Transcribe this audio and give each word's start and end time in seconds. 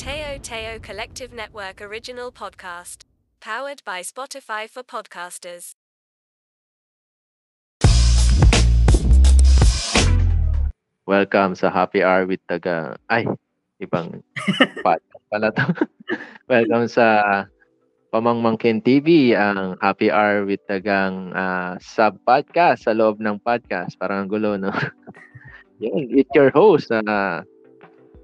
Teo 0.00 0.40
Teo 0.40 0.80
Collective 0.80 1.28
Network 1.28 1.84
original 1.84 2.32
podcast. 2.32 3.04
Powered 3.36 3.84
by 3.84 4.00
Spotify 4.00 4.64
for 4.64 4.80
podcasters. 4.80 5.76
Welcome 11.04 11.52
sa 11.52 11.68
Happy 11.68 12.00
Hour 12.00 12.24
with 12.24 12.40
Taga... 12.48 12.96
Ay, 13.12 13.28
ibang 13.84 14.24
podcast 14.88 15.24
pala 15.28 15.52
to. 15.52 15.68
Welcome 16.48 16.88
sa 16.88 17.44
Pamangmangkin 18.08 18.80
TV, 18.80 19.36
ang 19.36 19.76
Happy 19.84 20.08
Hour 20.08 20.48
with 20.48 20.64
Tagang 20.64 21.36
ah, 21.36 21.76
sub-podcast 21.76 22.88
sa 22.88 22.96
loob 22.96 23.20
ng 23.20 23.36
podcast. 23.44 24.00
Parang 24.00 24.24
ang 24.24 24.32
gulo, 24.32 24.56
no? 24.56 24.72
Yun, 25.84 26.08
with 26.08 26.32
your 26.32 26.48
host, 26.56 26.88
na 26.88 27.44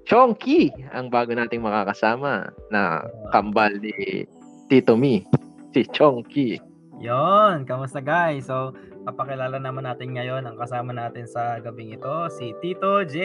Chonky, 0.07 0.71
ang 0.95 1.11
bago 1.11 1.35
nating 1.35 1.59
makakasama 1.59 2.47
na 2.71 3.03
kambal 3.35 3.75
ni 3.75 4.23
Tito 4.71 4.95
Mi, 4.95 5.27
si 5.75 5.83
Chonky. 5.91 6.63
Yon, 7.03 7.67
kamusta 7.67 7.99
guys? 7.99 8.47
So, 8.47 8.71
papakilala 9.03 9.59
naman 9.59 9.83
natin 9.83 10.15
ngayon 10.15 10.47
ang 10.47 10.55
kasama 10.55 10.95
natin 10.95 11.27
sa 11.27 11.59
gabing 11.59 11.91
ito, 11.91 12.31
si 12.31 12.55
Tito 12.63 13.03
J. 13.03 13.19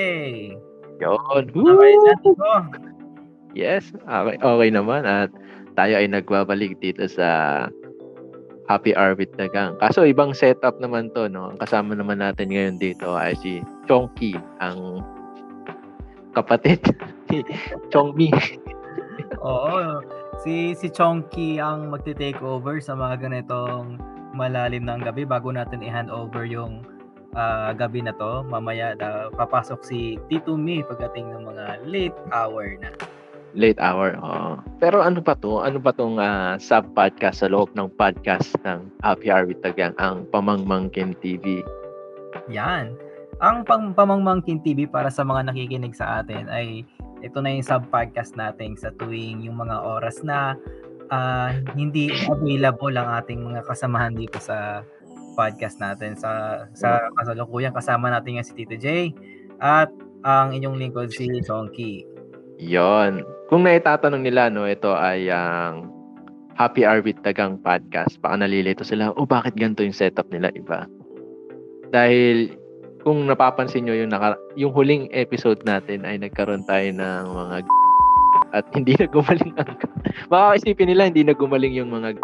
Yun. 0.99 1.45
Okay 1.55 1.95
na, 2.03 2.13
Tito. 2.19 2.53
Yes, 3.55 3.95
okay, 4.03 4.43
okay 4.43 4.71
naman 4.75 5.07
at 5.07 5.31
tayo 5.79 5.95
ay 5.95 6.11
nagbabalik 6.11 6.83
dito 6.83 7.07
sa 7.07 7.71
Happy 8.67 8.91
Hour 8.99 9.15
with 9.15 9.31
Dagang. 9.39 9.79
Kaso 9.79 10.03
ibang 10.03 10.35
setup 10.35 10.83
naman 10.83 11.15
to, 11.15 11.31
no? 11.31 11.55
Ang 11.55 11.63
kasama 11.63 11.95
naman 11.95 12.19
natin 12.19 12.51
ngayon 12.51 12.83
dito 12.83 13.15
ay 13.15 13.39
si 13.39 13.63
Chongki, 13.87 14.35
ang 14.59 14.99
kapatid 16.33 16.81
ni 17.31 17.45
Chongmi. 17.93 18.33
Oo, 19.41 20.01
si 20.43 20.73
si 20.77 20.89
Chonky 20.89 21.61
ang 21.63 21.93
magte-take 21.93 22.41
over 22.41 22.81
sa 22.83 22.97
mga 22.97 23.29
ganitong 23.29 24.01
malalim 24.33 24.89
ng 24.89 25.05
gabi 25.05 25.29
bago 25.29 25.53
natin 25.53 25.85
i-hand 25.85 26.09
over 26.09 26.49
yung 26.49 26.83
ah, 27.37 27.73
gabi 27.77 28.01
na 28.05 28.13
to. 28.17 28.45
Mamaya 28.45 28.97
da, 28.97 29.29
papasok 29.33 29.81
si 29.85 30.17
Tito 30.29 30.57
Mi 30.57 30.81
pagdating 30.85 31.33
ng 31.33 31.45
mga 31.49 31.65
late 31.89 32.19
hour 32.33 32.77
na. 32.81 32.91
Late 33.53 33.77
hour. 33.85 34.17
oo. 34.17 34.57
Pero 34.81 35.05
ano 35.05 35.21
pa 35.21 35.37
to? 35.37 35.61
Ano 35.61 35.77
pa 35.77 35.93
tong 35.93 36.17
ah, 36.17 36.57
sub-podcast 36.57 37.45
sa 37.45 37.53
loob 37.53 37.69
ng 37.77 37.93
podcast 38.01 38.57
ng 38.65 38.89
Happy 39.05 39.29
Hour 39.29 39.53
with 39.53 39.61
Dagang, 39.61 39.93
ang 40.01 40.25
Pamangmangkin 40.33 41.13
TV. 41.21 41.61
Yan. 42.49 42.97
Ang 43.43 43.67
pang 43.67 43.91
Pamangmangkin 43.91 44.63
TV 44.63 44.87
para 44.87 45.11
sa 45.11 45.27
mga 45.27 45.51
nakikinig 45.51 45.99
sa 45.99 46.23
atin 46.23 46.47
ay 46.47 46.87
ito 47.27 47.43
na 47.43 47.51
yung 47.51 47.67
sub-podcast 47.67 48.39
natin 48.39 48.79
sa 48.79 48.95
tuwing 48.95 49.43
yung 49.43 49.59
mga 49.59 49.83
oras 49.83 50.23
na 50.23 50.55
ah, 51.11 51.51
hindi 51.75 52.15
available 52.31 52.95
ang 52.95 53.19
ating 53.19 53.43
mga 53.43 53.67
kasamahan 53.67 54.15
dito 54.15 54.39
sa 54.39 54.87
podcast 55.35 55.83
natin. 55.83 56.15
Sa 56.15 56.63
sa 56.71 57.03
kasalukuyan 57.19 57.75
kasama 57.75 58.15
natin 58.15 58.39
nga 58.39 58.47
si 58.47 58.55
Tito 58.55 58.79
J 58.79 59.11
at 59.59 59.91
ang 60.23 60.55
inyong 60.55 60.79
lingkod 60.79 61.11
si 61.11 61.27
Chonky. 61.43 62.07
Yon. 62.63 63.27
Kung 63.51 63.67
naitatanong 63.67 64.23
nila, 64.23 64.55
no, 64.55 64.71
ito 64.71 64.95
ay 64.95 65.27
ang 65.35 65.91
Happy 66.55 66.87
Hour 66.87 67.03
with 67.03 67.19
Dagang 67.27 67.59
podcast. 67.59 68.23
Baka 68.23 68.39
nalilito 68.39 68.87
sila, 68.87 69.11
oh, 69.19 69.27
bakit 69.27 69.59
ganito 69.59 69.83
yung 69.83 69.97
setup 69.97 70.31
nila, 70.31 70.55
iba? 70.55 70.87
Dahil 71.91 72.62
kung 73.03 73.27
napapansin 73.27 73.87
nyo, 73.87 73.95
yung, 73.95 74.11
naka, 74.15 74.39
yung 74.55 74.71
huling 74.71 75.11
episode 75.13 75.61
natin 75.67 76.07
ay 76.07 76.19
nagkaroon 76.23 76.63
tayo 76.67 76.87
ng 76.91 77.25
mga 77.31 77.57
at 78.53 78.65
hindi 78.77 78.97
na 78.97 79.07
gumaling 79.09 79.53
ang 79.61 79.77
baka 80.29 80.61
isipin 80.61 80.89
nila 80.93 81.09
hindi 81.09 81.25
na 81.25 81.37
gumaling 81.37 81.73
yung 81.77 81.93
mga 81.93 82.17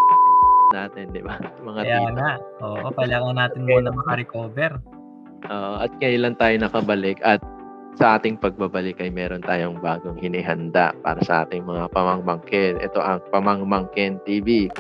natin, 0.69 1.09
di 1.17 1.25
ba? 1.25 1.41
Mga 1.69 1.81
Kaya 1.81 1.99
tito. 2.05 2.13
nga, 2.21 2.31
oo, 2.61 2.87
kailangan 2.93 3.37
natin 3.41 3.61
muna 3.65 3.89
makarecover. 3.89 4.71
Oo, 5.49 5.73
at 5.81 5.93
kailan 5.97 6.37
tayo 6.37 6.55
nakabalik 6.61 7.17
at 7.25 7.41
sa 7.97 8.21
ating 8.21 8.39
pagbabalik 8.39 9.01
ay 9.01 9.11
meron 9.11 9.43
tayong 9.43 9.81
bagong 9.83 10.21
hinihanda 10.21 10.95
para 11.03 11.19
sa 11.25 11.43
ating 11.43 11.65
mga 11.67 11.91
pamangmangkin. 11.91 12.79
Ito 12.79 13.01
ang 13.03 13.25
Pamangmangkin 13.35 14.23
TV. 14.23 14.71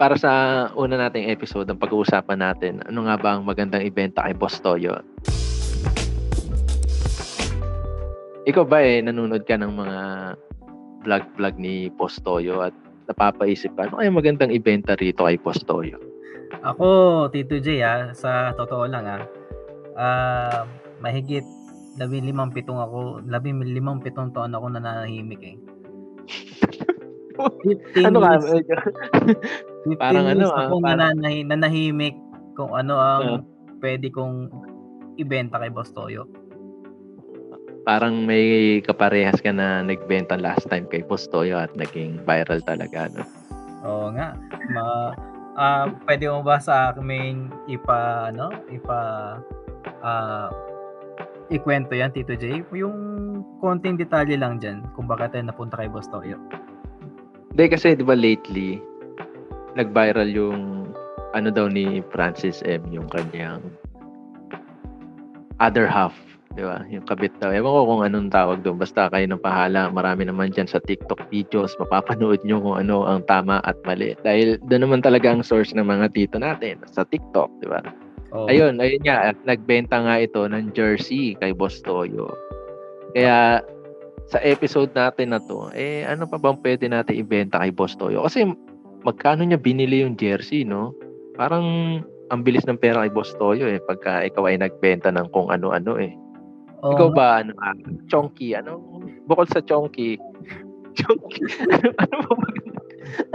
Para 0.00 0.16
sa 0.16 0.32
una 0.72 0.96
nating 0.96 1.28
episode, 1.28 1.68
ang 1.68 1.76
pag-uusapan 1.76 2.40
natin, 2.40 2.80
ano 2.88 3.04
nga 3.04 3.20
ba 3.20 3.36
ang 3.36 3.44
magandang 3.44 3.84
ibenta 3.84 4.24
kay 4.24 4.32
Boss 4.32 4.56
Toyo? 4.64 4.96
Ikaw 8.40 8.64
ba 8.64 8.80
eh, 8.80 9.04
nanonood 9.04 9.44
ka 9.44 9.54
ng 9.54 9.72
mga 9.74 9.98
vlog-vlog 11.02 11.54
ni 11.56 11.88
Boss 11.90 12.16
Toyo 12.18 12.60
at 12.62 12.74
napapaisip 13.06 13.74
ka, 13.74 13.84
ano 13.84 13.98
kaya 13.98 14.08
magandang 14.10 14.48
ibenta 14.48 14.96
rito 14.96 15.24
kay 15.24 15.36
Boss 15.36 15.60
Toyo? 15.60 15.98
Ako, 16.62 16.88
Tito 17.28 17.56
J, 17.56 17.68
ah, 17.80 18.00
sa 18.12 18.52
totoo 18.54 18.84
lang, 18.84 19.04
ah, 19.04 19.22
ah, 19.94 20.60
mahigit 20.98 21.44
labi 21.96 22.22
limang 22.22 22.48
pitong 22.48 22.78
ako, 22.78 22.98
labi 23.26 23.52
limang 23.52 24.00
pitong 24.00 24.30
taon 24.30 24.54
ako 24.54 24.70
nananahimik 24.70 25.42
eh. 25.42 25.56
15 27.40 28.04
ano 28.04 28.18
ka? 28.20 28.30
years, 28.36 28.46
15 29.88 29.96
parang 30.00 30.26
ano, 30.28 30.44
ah, 30.48 30.68
parang- 30.68 30.84
nananahi- 30.84 31.46
nanahimik 31.46 32.16
kung 32.52 32.72
ano 32.72 32.94
ang 32.96 33.24
Ah. 33.26 33.40
pwede 33.80 34.08
kong 34.08 34.52
ibenta 35.16 35.56
kay 35.56 35.68
Boss 35.68 35.90
Toyo. 35.90 36.28
Parang 37.84 38.28
may 38.28 38.78
kaparehas 38.84 39.40
ka 39.40 39.50
na 39.50 39.80
nagbenta 39.80 40.36
last 40.36 40.68
time 40.68 40.84
kay 40.88 41.00
Boss 41.04 41.26
Toyo 41.28 41.60
at 41.60 41.72
naging 41.76 42.20
viral 42.28 42.60
talaga. 42.64 43.08
No? 43.12 43.22
Oo 43.84 44.06
nga. 44.12 44.36
Ma, 44.70 45.16
ah, 45.56 45.86
pwede 46.04 46.28
mo 46.28 46.44
ba 46.44 46.60
sa 46.60 46.92
aming 46.92 47.48
ipa, 47.66 48.30
ano, 48.32 48.52
ipa, 48.68 48.98
ah, 50.04 50.48
ikwento 51.50 51.96
yan, 51.96 52.12
Tito 52.12 52.36
J? 52.36 52.62
Yung 52.76 52.96
konting 53.58 53.98
detalye 53.98 54.38
lang 54.38 54.60
dyan 54.60 54.84
kung 54.94 55.08
bakit 55.10 55.34
tayo 55.34 55.44
napunta 55.48 55.80
kay 55.80 55.90
Boss 55.90 56.08
Toyo. 56.08 56.38
Hindi 57.50 57.64
kasi 57.66 57.98
'di 57.98 58.06
ba 58.06 58.14
lately 58.14 58.78
nag-viral 59.74 60.30
yung 60.30 60.86
ano 61.34 61.48
daw 61.50 61.66
ni 61.66 62.02
Francis 62.14 62.62
M 62.62 62.86
yung 62.90 63.10
kanyang 63.10 63.62
other 65.58 65.84
half, 65.84 66.14
'di 66.54 66.62
ba? 66.66 66.82
Yung 66.90 67.06
kabit 67.06 67.32
daw. 67.38 67.54
Ewan 67.54 67.72
ko 67.72 67.82
kung 67.86 68.02
anong 68.04 68.28
tawag 68.28 68.58
doon. 68.60 68.76
Basta 68.76 69.08
kayo 69.08 69.24
nang 69.24 69.42
pahala. 69.42 69.88
Marami 69.88 70.26
naman 70.26 70.50
diyan 70.50 70.68
sa 70.68 70.82
TikTok 70.82 71.30
videos. 71.30 71.72
Mapapanood 71.78 72.42
nyo 72.42 72.58
kung 72.60 72.76
ano 72.76 73.06
ang 73.06 73.22
tama 73.24 73.62
at 73.62 73.78
mali. 73.86 74.12
Dahil 74.20 74.58
doon 74.66 74.84
naman 74.84 75.00
talaga 75.00 75.30
ang 75.30 75.46
source 75.46 75.72
ng 75.72 75.86
mga 75.86 76.12
tito 76.12 76.36
natin 76.36 76.82
sa 76.90 77.06
TikTok, 77.06 77.48
'di 77.62 77.68
ba? 77.70 77.80
Oo. 78.30 78.46
Ayun, 78.46 78.78
ayun 78.78 79.02
nga, 79.02 79.34
nagbenta 79.42 79.98
nga 80.06 80.22
ito 80.22 80.46
ng 80.46 80.70
jersey 80.70 81.34
kay 81.42 81.50
Boss 81.50 81.82
Toyo. 81.82 82.30
Kaya 83.10 83.58
sa 84.30 84.38
episode 84.46 84.94
natin 84.94 85.34
na 85.34 85.42
to, 85.42 85.66
eh 85.74 86.06
ano 86.06 86.30
pa 86.30 86.38
bang 86.38 86.54
pwede 86.62 86.86
natin 86.86 87.18
ibenta 87.18 87.58
kay 87.58 87.74
Boss 87.74 87.98
Toyo? 87.98 88.22
Kasi 88.22 88.46
magkano 89.02 89.42
niya 89.42 89.58
binili 89.58 90.06
yung 90.06 90.14
jersey, 90.14 90.62
no? 90.62 90.94
Parang 91.34 91.98
ang 92.30 92.46
bilis 92.46 92.62
ng 92.70 92.78
pera 92.78 93.02
kay 93.02 93.10
Boss 93.10 93.34
Toyo 93.34 93.66
eh 93.66 93.82
pagka 93.82 94.22
ikaw 94.22 94.46
ay 94.46 94.62
nagbenta 94.62 95.10
ng 95.10 95.26
kung 95.34 95.50
ano-ano 95.50 95.98
eh. 95.98 96.14
Oo 96.80 96.92
ikaw 96.96 97.08
ba 97.12 97.44
ano 97.44 97.52
ah, 97.60 97.76
chonky 98.08 98.56
ano 98.56 98.80
bukod 99.28 99.48
sa 99.52 99.60
chonky 99.60 100.16
chonky 100.98 101.44
ano, 101.68 101.92
ano 102.00 102.14
ba 102.24 102.32
magandang, 102.40 102.80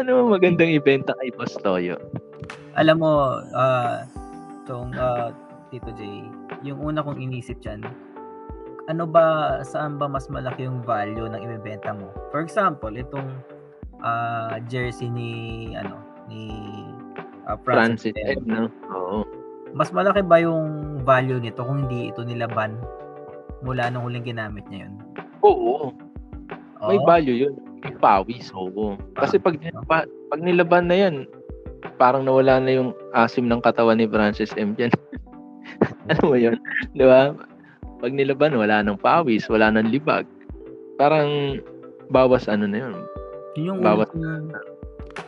ano 0.01 0.09
ba 0.11 0.23
magandang 0.37 0.71
ibenta 0.73 1.11
kay 1.21 1.29
Boss 1.35 1.55
Toyo? 1.61 1.97
Alam 2.75 2.99
mo, 2.99 3.39
ah, 3.55 4.03
tong 4.67 4.91
ah, 4.99 5.31
Tito 5.71 5.95
J, 5.95 6.27
yung 6.67 6.83
una 6.83 6.99
kong 6.99 7.23
inisip 7.23 7.63
dyan, 7.63 7.81
ano 8.91 9.03
ba, 9.07 9.59
saan 9.63 9.95
ba 9.97 10.05
mas 10.11 10.27
malaki 10.27 10.67
yung 10.67 10.83
value 10.83 11.25
ng 11.25 11.41
ibebenta 11.41 11.95
mo? 11.95 12.11
For 12.29 12.43
example, 12.43 12.91
itong 12.91 13.31
ah, 14.03 14.59
jersey 14.67 15.07
ni, 15.07 15.31
ano, 15.73 15.97
ni 16.27 16.51
ah, 17.47 17.55
Francis 17.63 18.13
M. 18.13 18.27
Ed, 18.27 18.41
no? 18.43 18.67
Oo. 18.91 19.23
Mas 19.75 19.91
malaki 19.91 20.23
ba 20.23 20.39
yung 20.39 20.99
value 21.03 21.39
nito 21.39 21.63
kung 21.63 21.87
hindi 21.87 22.11
ito 22.11 22.23
nilaban 22.23 22.75
mula 23.65 23.89
nung 23.89 24.05
huling 24.05 24.23
ginamit 24.23 24.63
niya 24.69 24.85
yun? 24.85 24.93
Oo. 25.41 25.89
May 26.79 26.95
Oo. 26.95 27.05
value 27.05 27.49
yun. 27.49 27.53
May 27.81 27.97
pawis, 27.97 28.53
oo. 28.53 28.93
Kasi 29.13 29.37
pag, 29.37 29.57
pa- 29.85 30.05
pag 30.29 30.39
nilaban 30.39 30.85
na 30.85 30.97
yan, 30.99 31.15
parang 31.97 32.21
nawala 32.21 32.57
na 32.57 32.71
yung 32.71 32.89
asim 33.11 33.45
ng 33.45 33.59
katawan 33.59 33.97
ni 33.97 34.05
Francis 34.05 34.53
M. 34.53 34.73
dyan. 34.73 34.93
ano 36.05 36.21
mo 36.29 36.37
yun? 36.37 36.61
Di 36.93 37.03
ba? 37.03 37.33
Pag 37.97 38.11
nilaban, 38.11 38.53
wala 38.53 38.81
nang 38.81 38.97
pawis, 38.97 39.49
wala 39.49 39.69
nang 39.69 39.89
libag. 39.89 40.29
Parang 40.95 41.57
bawas 42.07 42.45
ano 42.45 42.69
na 42.69 42.85
yun. 42.85 42.93
Yun 43.55 43.65
yung 43.65 43.79
Bawat- 43.81 44.13
una 44.13 44.61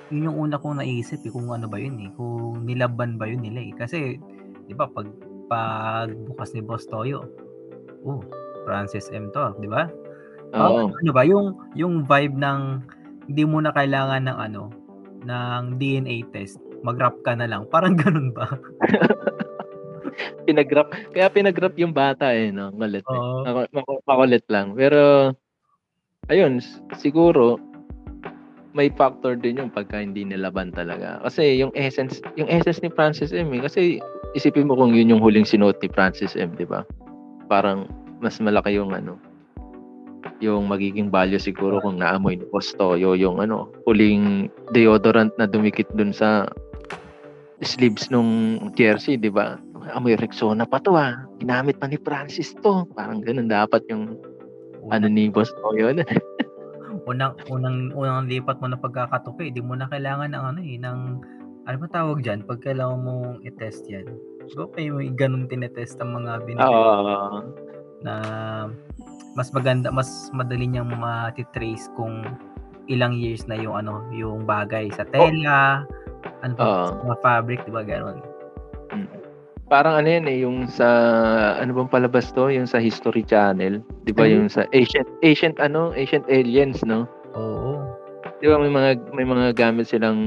yun 0.08 0.28
yung 0.32 0.38
una 0.38 0.56
kong 0.56 0.80
naisip 0.80 1.24
eh, 1.24 1.32
kung 1.32 1.48
ano 1.48 1.68
ba 1.68 1.80
yun 1.80 2.00
eh, 2.00 2.12
kung 2.14 2.64
nilaban 2.64 3.16
ba 3.16 3.24
yun 3.24 3.40
nila 3.40 3.60
eh. 3.62 3.74
Kasi, 3.74 4.20
di 4.64 4.74
ba, 4.76 4.84
pag, 4.86 5.08
pag 5.48 6.12
bukas 6.28 6.52
ni 6.52 6.60
Boss 6.60 6.84
Toyo, 6.86 7.24
oh, 8.08 8.24
Francis 8.64 9.12
M 9.12 9.30
to, 9.36 9.52
di 9.60 9.68
ba? 9.68 9.92
Oo. 10.56 10.88
Ah, 10.88 10.90
ano 10.90 11.12
ba, 11.12 11.28
yung 11.28 11.60
yung 11.76 12.08
vibe 12.08 12.40
ng 12.40 12.80
hindi 13.28 13.44
mo 13.44 13.60
na 13.60 13.76
kailangan 13.76 14.32
ng 14.32 14.38
ano, 14.40 14.72
ng 15.28 15.76
DNA 15.76 16.24
test, 16.32 16.58
mag-rap 16.82 17.20
ka 17.28 17.36
na 17.36 17.48
lang. 17.52 17.68
Parang 17.68 18.00
ganun 18.00 18.32
ba? 18.32 18.48
Pinag-rap. 20.48 20.96
Kaya 21.12 21.28
pinag-rap 21.28 21.76
yung 21.76 21.92
bata 21.92 22.32
eh, 22.32 22.50
no? 22.50 22.72
Malit 22.72 23.04
eh. 23.04 23.22
Mako- 23.76 24.02
Makulit 24.08 24.48
lang. 24.48 24.74
Pero, 24.74 25.36
ayun, 26.32 26.64
siguro, 26.96 27.60
may 28.72 28.88
factor 28.94 29.36
din 29.36 29.60
yung 29.60 29.74
pagka 29.74 30.00
hindi 30.00 30.24
nilaban 30.24 30.72
talaga. 30.72 31.20
Kasi 31.26 31.60
yung 31.60 31.74
essence, 31.76 32.24
yung 32.40 32.48
essence 32.48 32.80
ni 32.80 32.94
Francis 32.94 33.34
M. 33.36 33.52
Eh, 33.52 33.62
kasi 33.62 34.00
isipin 34.38 34.70
mo 34.70 34.78
kung 34.78 34.94
yun 34.96 35.12
yung 35.12 35.22
huling 35.22 35.46
sinuot 35.46 35.76
ni 35.84 35.90
Francis 35.92 36.38
M. 36.38 36.54
Di 36.56 36.64
ba? 36.64 36.86
Parang 37.48 37.88
mas 38.20 38.38
malaki 38.44 38.76
yung 38.78 38.92
ano, 38.92 39.20
yung 40.44 40.70
magiging 40.70 41.10
value 41.10 41.42
siguro 41.42 41.82
kung 41.82 41.98
naamoy 41.98 42.38
ni 42.38 42.46
Postoyo 42.48 43.18
yung 43.18 43.42
ano, 43.42 43.72
huling 43.90 44.52
deodorant 44.76 45.34
na 45.42 45.50
dumikit 45.50 45.90
dun 45.98 46.14
sa 46.14 46.46
sleeves 47.66 48.14
nung 48.14 48.62
jersey, 48.78 49.18
di 49.18 49.34
ba? 49.34 49.58
Amoy 49.96 50.20
Rexona 50.20 50.68
pa 50.68 50.78
to 50.84 50.94
ah. 50.94 51.16
Ginamit 51.40 51.80
pa 51.80 51.88
ni 51.88 51.96
Francis 51.98 52.54
to. 52.60 52.84
Parang 52.92 53.24
ganun 53.24 53.48
dapat 53.48 53.82
yung 53.88 54.20
ano 54.92 55.08
ni 55.08 55.32
Postoyo 55.32 55.96
na. 55.96 56.04
unang 57.08 57.40
unang 57.48 57.96
unang 57.96 58.28
lipat 58.28 58.60
mo 58.60 58.68
na 58.68 58.78
pagkakatuki, 58.78 59.56
di 59.56 59.64
mo 59.64 59.80
na 59.80 59.88
kailangan 59.88 60.36
ng 60.36 60.44
ano 60.44 60.60
eh, 60.60 60.76
ng 60.76 61.00
ano 61.68 61.84
ba 61.84 61.88
tawag 61.92 62.24
diyan 62.24 62.48
pag 62.48 62.64
kailangan 62.64 63.04
mong 63.04 63.44
i-test 63.44 63.84
'yan. 63.92 64.08
So, 64.48 64.72
may, 64.80 64.88
may 64.88 65.12
ganun 65.12 65.52
tinetest 65.52 66.00
ang 66.00 66.16
mga 66.16 66.48
binibili 66.48 66.72
Oo. 66.72 67.44
na 68.00 68.14
mas 69.36 69.52
maganda, 69.52 69.92
mas 69.92 70.32
madali 70.32 70.66
niyang 70.72 70.88
ma-trace 70.96 71.92
kung 72.00 72.24
ilang 72.88 73.12
years 73.12 73.44
na 73.52 73.60
yung 73.60 73.76
ano, 73.76 74.08
yung 74.16 74.48
bagay 74.48 74.88
sa 74.96 75.04
tela, 75.12 75.84
ano 76.42 76.54
pa, 76.56 76.64
sa 76.90 76.96
mga 77.04 77.18
fabric, 77.20 77.60
di 77.68 77.72
ba 77.76 77.84
ganun? 77.84 78.24
Parang 79.68 80.00
ano 80.00 80.08
yan 80.08 80.26
eh, 80.32 80.48
yung 80.48 80.64
sa, 80.72 80.88
ano 81.60 81.76
bang 81.76 81.92
palabas 81.92 82.32
to? 82.32 82.48
Yung 82.48 82.64
sa 82.64 82.80
History 82.80 83.20
Channel. 83.28 83.84
Di 84.08 84.16
ba 84.16 84.24
Ano? 84.24 84.40
yung 84.40 84.48
sa 84.48 84.64
Ancient, 84.72 85.04
Ancient 85.28 85.60
ano? 85.60 85.92
Ancient 85.92 86.24
Aliens, 86.32 86.80
no? 86.88 87.04
Oo. 87.36 87.67
Di 88.38 88.46
ba 88.46 88.62
may 88.62 88.70
mga, 88.70 88.90
may 89.18 89.26
mga 89.26 89.58
gamit 89.58 89.90
silang 89.90 90.20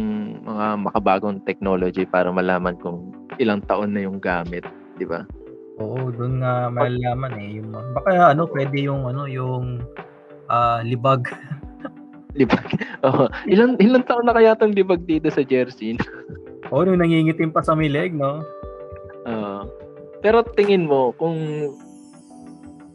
mga 0.43 0.83
makabagong 0.83 1.39
technology 1.47 2.03
para 2.03 2.27
malaman 2.35 2.75
kung 2.83 3.15
ilang 3.39 3.63
taon 3.71 3.95
na 3.95 4.03
yung 4.03 4.19
gamit. 4.19 4.67
Di 4.99 5.07
ba? 5.07 5.23
Oo, 5.79 6.11
doon 6.11 6.43
nga 6.43 6.69
malalaman 6.69 7.39
eh 7.39 7.63
yung 7.63 7.71
baka 7.95 8.35
ano, 8.35 8.51
pwede 8.51 8.77
yung 8.83 9.07
ano, 9.07 9.31
yung 9.31 9.79
ah, 10.51 10.83
libag. 10.83 11.23
Libag. 12.39 12.63
Oo. 13.03 13.27
ilang, 13.51 13.75
ilang 13.83 14.07
taon 14.07 14.23
na 14.27 14.35
kaya 14.35 14.55
tong 14.55 14.75
libag 14.75 15.03
dito 15.07 15.31
sa 15.31 15.43
jersey? 15.43 15.99
Oo, 16.71 16.87
nung 16.87 17.03
nangingitim 17.03 17.51
pa 17.51 17.63
sa 17.63 17.75
may 17.75 17.91
leg, 17.91 18.15
no? 18.15 18.43
Oo. 19.27 19.67
pero 20.21 20.45
tingin 20.55 20.87
mo, 20.87 21.17
kung 21.17 21.39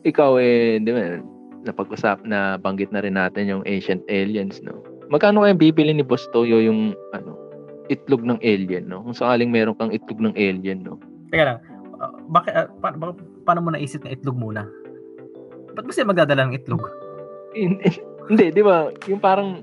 ikaw 0.06 0.38
eh, 0.38 0.78
di 0.80 0.92
ba, 0.94 1.20
napag-usap 1.66 2.22
na 2.24 2.56
banggit 2.62 2.94
na 2.94 3.02
rin 3.02 3.18
natin 3.18 3.50
yung 3.50 3.64
ancient 3.66 4.06
aliens, 4.08 4.62
no? 4.62 4.95
Magkano 5.10 5.46
kaya 5.46 5.54
bibili 5.54 5.94
ni 5.94 6.02
Boss 6.02 6.26
Toyo 6.34 6.58
yung 6.62 6.98
ano, 7.14 7.38
itlog 7.90 8.26
ng 8.26 8.42
alien, 8.42 8.90
no? 8.90 9.06
Kung 9.06 9.18
sakaling 9.18 9.54
meron 9.54 9.78
kang 9.78 9.94
itlog 9.94 10.22
ng 10.22 10.34
alien, 10.34 10.82
no? 10.86 10.98
Teka 11.30 11.44
lang. 11.46 11.60
ah, 12.02 12.12
bakit 12.30 12.54
ah, 12.54 12.68
pa, 12.82 12.92
pa- 12.92 13.18
paano 13.46 13.60
mo 13.66 13.70
naisip 13.72 14.04
na 14.04 14.14
itlog 14.14 14.38
muna? 14.38 14.66
Ba't 15.76 15.86
ba 15.86 15.92
siya 15.94 16.10
magdadala 16.10 16.50
ng 16.50 16.56
itlog? 16.58 16.82
Hindi, 18.26 18.46
di 18.52 18.64
ba? 18.66 18.90
Yung 19.06 19.22
parang 19.22 19.62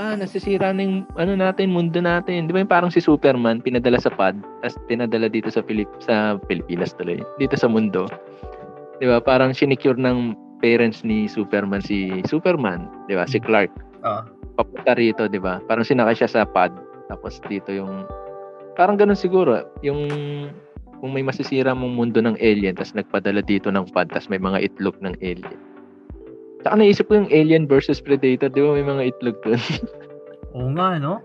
ah, 0.00 0.16
nasisira 0.16 0.72
na 0.72 0.80
yung 0.80 0.96
ano 1.20 1.36
natin, 1.36 1.68
mundo 1.68 2.00
natin. 2.00 2.48
Di 2.48 2.52
ba 2.56 2.64
yung 2.64 2.72
parang 2.72 2.88
si 2.88 3.04
Superman, 3.04 3.60
pinadala 3.60 4.00
sa 4.00 4.08
pad, 4.08 4.40
tapos 4.64 4.80
pinadala 4.88 5.28
dito 5.28 5.52
sa 5.52 5.60
Pilip 5.60 5.88
sa 6.00 6.40
Pilipinas 6.48 6.96
tuloy, 6.96 7.20
dito 7.36 7.54
sa 7.54 7.68
mundo. 7.68 8.08
Di 8.96 9.04
ba? 9.04 9.20
Parang 9.20 9.52
sinicure 9.52 10.00
ng 10.00 10.32
parents 10.60 11.04
ni 11.04 11.28
Superman 11.28 11.80
si 11.80 12.24
Superman, 12.28 12.88
di 13.08 13.16
ba? 13.16 13.28
Si 13.28 13.40
Clark. 13.40 13.72
Ah. 14.00 14.24
Papunta 14.60 14.92
rito, 14.92 15.24
di 15.24 15.40
ba? 15.40 15.56
Parang 15.64 15.88
sinakay 15.88 16.20
siya 16.20 16.28
sa 16.28 16.44
pad, 16.44 16.68
tapos 17.08 17.40
dito 17.48 17.72
yung 17.72 18.04
parang 18.76 19.00
ganun 19.00 19.16
siguro, 19.16 19.64
yung 19.80 20.04
kung 21.00 21.16
may 21.16 21.24
masisira 21.24 21.72
mong 21.72 21.96
mundo 21.96 22.20
ng 22.20 22.36
alien, 22.36 22.76
tapos 22.76 22.92
nagpadala 22.92 23.40
dito 23.40 23.72
ng 23.72 23.88
pad, 23.96 24.12
tapos 24.12 24.28
may 24.28 24.36
mga 24.36 24.60
itlog 24.68 25.00
ng 25.00 25.16
alien. 25.24 25.60
Saka 26.60 26.76
naisip 26.76 27.08
ko 27.08 27.24
yung 27.24 27.32
Alien 27.32 27.64
versus 27.64 28.04
Predator, 28.04 28.52
di 28.52 28.60
ba 28.60 28.76
may 28.76 28.84
mga 28.84 29.16
itlog 29.16 29.36
dun? 29.40 29.56
Oo 30.56 30.68
nga, 30.76 31.00
no? 31.00 31.24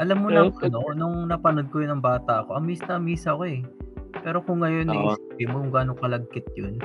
Alam 0.00 0.24
mo 0.24 0.28
na, 0.32 0.48
ano, 0.48 0.80
nung 0.96 1.28
napanood 1.28 1.68
ko 1.68 1.84
yun 1.84 2.00
ng 2.00 2.02
bata 2.02 2.42
ako, 2.42 2.56
amis 2.56 2.80
na 2.88 2.96
amis 2.96 3.28
ako 3.28 3.44
eh. 3.44 3.60
Pero 4.24 4.40
kung 4.40 4.64
ngayon 4.64 4.88
Oo. 4.88 5.12
naisipin 5.12 5.52
mo 5.52 5.56
kung 5.68 5.72
gaano 5.76 5.92
kalagkit 6.00 6.48
yun, 6.56 6.80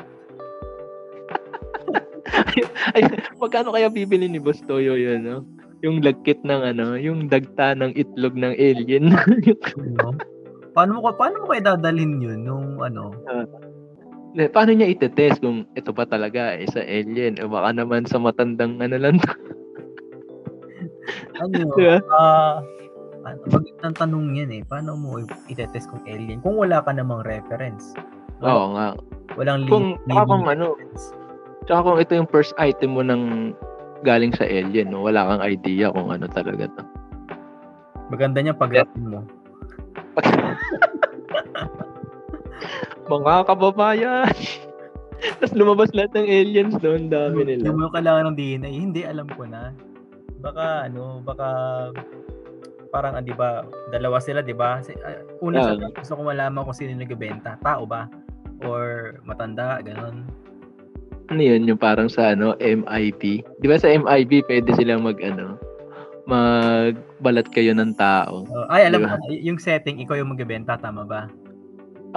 Ay, 2.96 3.04
magkano 3.42 3.74
kaya 3.74 3.90
bibili 3.90 4.30
ni 4.30 4.38
Boss 4.38 4.62
Toyo 4.66 4.94
yun, 4.94 5.26
no? 5.26 5.38
Yung 5.80 6.04
lagkit 6.04 6.44
ng 6.44 6.62
ano, 6.66 6.96
yung 6.96 7.28
dagta 7.28 7.72
ng 7.72 7.96
itlog 7.96 8.36
ng 8.36 8.54
alien. 8.54 9.16
no? 9.96 10.12
paano 10.72 11.00
mo, 11.00 11.10
paano 11.12 11.44
mo 11.44 11.46
kaya 11.48 11.74
dadalhin 11.74 12.20
yun 12.20 12.44
nung 12.44 12.78
ano? 12.78 13.16
Eh, 14.36 14.46
Paano 14.46 14.72
niya 14.72 14.86
itetest 14.88 15.40
kung 15.40 15.66
ito 15.74 15.90
ba 15.90 16.06
talaga 16.06 16.54
eh, 16.54 16.68
sa 16.68 16.80
alien? 16.80 17.40
O 17.40 17.50
baka 17.50 17.74
naman 17.74 18.06
sa 18.06 18.20
matandang 18.20 18.78
ano 18.80 18.96
lang. 18.96 19.18
Ano 21.36 21.56
yun? 21.56 21.72
Di 21.74 21.84
ba? 21.88 21.98
Ah, 22.12 22.56
ano, 23.24 23.40
bagit 23.50 23.76
ng 23.80 23.96
tanong 23.96 24.26
yan 24.36 24.52
eh. 24.52 24.62
Paano 24.62 24.94
mo 24.94 25.18
itetest 25.48 25.88
kung 25.88 26.04
alien? 26.06 26.40
Kung 26.40 26.56
wala 26.56 26.84
ka 26.84 26.92
namang 26.92 27.24
reference. 27.24 27.96
Oo 28.40 28.76
nga. 28.76 28.94
Walang 29.34 29.66
Kung, 29.66 29.96
li- 30.06 30.14
tsaka 30.14 30.28
kung 30.28 30.44
living 30.44 30.54
ano, 30.54 30.66
reference. 30.76 31.06
tsaka 31.64 31.80
kung 31.82 31.98
ito 31.98 32.12
yung 32.14 32.30
first 32.30 32.54
item 32.58 32.92
mo 32.94 33.02
ng 33.02 33.56
galing 34.02 34.32
sa 34.32 34.46
alien, 34.46 34.90
no? 34.90 35.04
wala 35.04 35.26
kang 35.26 35.44
idea 35.44 35.92
kung 35.92 36.10
ano 36.10 36.26
talaga 36.26 36.68
to. 36.72 36.84
Maganda 38.10 38.40
niya 38.42 38.56
pag 38.56 38.74
mo. 38.96 39.22
Mga 43.10 43.36
kababayan! 43.46 44.30
Tapos 45.42 45.52
lumabas 45.52 45.92
lahat 45.92 46.16
ng 46.16 46.28
aliens 46.30 46.76
doon, 46.80 47.10
dami 47.10 47.44
Hindi 47.44 47.60
nila. 47.66 47.76
mo 47.76 47.92
kailangan 47.92 48.32
ng 48.32 48.38
DNA. 48.38 48.70
Hindi, 48.70 49.02
alam 49.04 49.28
ko 49.28 49.44
na. 49.44 49.76
Baka, 50.40 50.88
ano, 50.88 51.20
baka, 51.20 51.48
parang, 52.90 53.20
ah, 53.20 53.24
di 53.24 53.36
ba, 53.36 53.66
dalawa 53.92 54.24
sila, 54.24 54.40
di 54.40 54.56
ba? 54.56 54.80
Ah, 55.04 55.20
Una 55.44 55.60
sa 55.60 55.76
Ah. 55.76 55.92
gusto 55.92 56.16
ko 56.16 56.22
malaman 56.24 56.64
kung 56.64 56.78
sino 56.78 56.96
yung 56.96 57.04
nagbebenta. 57.04 57.60
Tao 57.60 57.84
ba? 57.84 58.08
Or 58.64 59.18
matanda, 59.28 59.84
ganun. 59.84 60.24
Ano 61.30 61.42
yun, 61.46 61.70
yung 61.70 61.78
parang 61.78 62.10
sa 62.10 62.34
ano, 62.34 62.58
MIB. 62.58 63.46
Di 63.62 63.68
ba 63.70 63.78
sa 63.78 63.90
MIB, 63.90 64.50
pwede 64.50 64.70
silang 64.74 65.06
mag, 65.06 65.22
ano, 65.22 65.62
magbalat 66.26 67.50
kayo 67.54 67.74
ng 67.78 67.94
tao. 67.98 68.50
Oh, 68.50 68.66
ay, 68.70 68.90
alam 68.90 69.02
Di 69.02 69.06
mo, 69.06 69.18
yung 69.54 69.60
setting, 69.62 70.02
ikaw 70.02 70.18
yung 70.18 70.34
magbebenta, 70.34 70.78
tama 70.82 71.06
ba? 71.06 71.30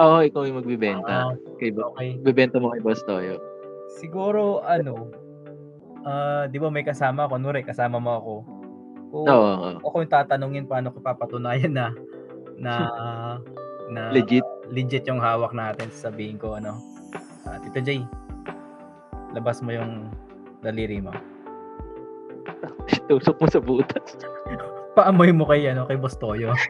Oo, 0.01 0.25
ikaw 0.25 0.49
yung 0.49 0.57
magbibenta. 0.61 1.29
Ah, 1.29 1.33
kay 1.61 1.69
okay. 1.69 2.17
Bibenta 2.25 2.57
mo 2.57 2.73
kay 2.73 2.81
Boss 2.81 3.05
Toyo. 3.05 3.37
Siguro, 4.01 4.65
ano, 4.65 5.13
ah, 6.01 6.49
di 6.49 6.57
ba 6.57 6.73
may 6.73 6.81
kasama 6.81 7.29
ako, 7.29 7.37
Nure, 7.37 7.61
kasama 7.61 8.01
mo 8.01 8.11
ako. 8.17 8.33
Kung 9.13 9.29
Oo, 9.29 9.45
oo. 9.45 9.69
ako 9.85 9.95
yung 10.01 10.09
tatanungin 10.09 10.65
paano 10.65 10.89
ko 10.89 10.97
papatunayan 10.97 11.69
na 11.69 11.93
na 12.57 12.73
na 13.93 14.09
legit. 14.09 14.41
legit 14.73 15.05
yung 15.05 15.21
hawak 15.21 15.53
natin 15.53 15.93
sabihin 15.93 16.41
ko 16.41 16.57
ano 16.57 16.81
ah, 17.45 17.61
Tito 17.61 17.77
Jay 17.85 18.01
labas 19.33 19.59
mo 19.65 19.73
yung 19.73 20.09
daliri 20.61 21.01
mo 21.01 21.11
Tusok 23.09 23.37
mo 23.41 23.47
sa 23.49 23.59
butas. 23.59 24.17
paamoy 24.93 25.33
mo 25.33 25.49
kay 25.49 25.65
ano 25.65 25.89
kay 25.89 25.97
Boss 25.97 26.15
Toyo 26.21 26.53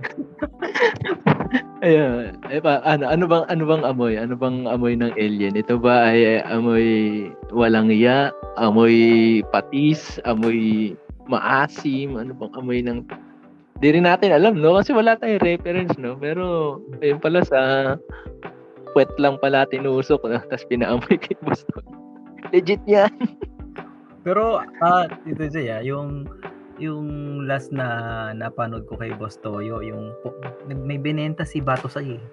Ayan. 1.84 2.40
Eh, 2.48 2.64
pa, 2.64 2.80
ano, 2.88 3.12
ano 3.12 3.28
bang, 3.28 3.44
ano 3.52 3.68
bang 3.68 3.84
amoy? 3.84 4.16
Ano 4.16 4.40
bang 4.40 4.64
amoy 4.72 4.96
ng 4.96 5.12
alien? 5.20 5.60
Ito 5.60 5.76
ba 5.76 6.08
ay 6.16 6.40
eh, 6.40 6.42
amoy 6.48 6.88
walang 7.52 7.92
iya? 7.92 8.32
Amoy 8.56 9.44
patis? 9.52 10.16
Amoy 10.24 10.96
maasim? 11.28 12.16
Ano 12.16 12.32
bang 12.40 12.56
amoy 12.56 12.80
ng... 12.80 13.04
Di 13.84 13.92
rin 13.92 14.08
natin 14.08 14.32
alam, 14.32 14.64
no? 14.64 14.80
Kasi 14.80 14.96
wala 14.96 15.20
tayong 15.20 15.44
reference, 15.44 16.00
no? 16.00 16.16
Pero, 16.16 16.80
ayun 17.04 17.20
pala 17.20 17.44
sa 17.44 17.60
puwet 18.96 19.12
lang 19.20 19.36
pala 19.44 19.68
tinusok, 19.68 20.24
no? 20.24 20.40
Tapos 20.48 20.64
pinaamoy 20.72 21.20
kay 21.24 21.36
Boss 21.44 21.68
Toyo. 21.68 22.03
Legit 22.54 22.82
yan. 22.86 23.10
pero 24.24 24.64
ah 24.80 25.10
Tito 25.28 25.44
Jay 25.52 25.68
ah, 25.68 25.84
yung 25.84 26.24
yung 26.80 27.06
last 27.44 27.70
na 27.76 28.32
napanood 28.32 28.88
ko 28.88 28.96
kay 28.96 29.12
Boss 29.18 29.36
Toyo 29.42 29.84
yung 29.84 30.16
may 30.70 30.96
binenta 30.98 31.44
si 31.44 31.60
Bato 31.60 31.92
Say 31.92 32.18
eh. 32.18 32.24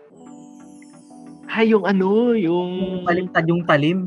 Ay, 1.50 1.75
yung 1.75 1.83
ano, 1.83 2.31
yung 2.39 3.03
yung... 3.03 3.27
talim 3.27 3.27
yung 3.50 3.65
talim 3.67 3.99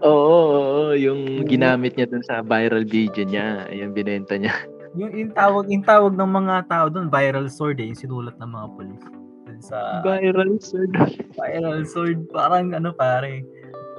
Oo, 0.00 0.16
oo, 0.16 0.84
yung 0.96 1.44
ginamit 1.44 1.92
niya 1.92 2.08
dun 2.08 2.24
sa 2.24 2.40
viral 2.40 2.88
video 2.88 3.20
niya. 3.20 3.68
Ayan, 3.68 3.92
binenta 3.92 4.40
niya. 4.40 4.52
Yung, 4.98 5.14
yung 5.14 5.30
tawag, 5.30 5.70
yung 5.70 5.86
tawag 5.86 6.18
ng 6.18 6.32
mga 6.34 6.66
tao 6.66 6.90
doon, 6.90 7.06
viral 7.06 7.46
sword 7.46 7.78
eh, 7.78 7.94
yung 7.94 8.00
sinulat 8.00 8.34
ng 8.42 8.50
mga 8.50 8.66
polis. 8.74 9.02
Dun 9.46 9.60
sa 9.62 10.02
Viral 10.02 10.58
sword. 10.58 10.90
viral 11.38 11.86
sword, 11.86 12.26
parang 12.34 12.74
ano 12.74 12.90
pare, 12.90 13.46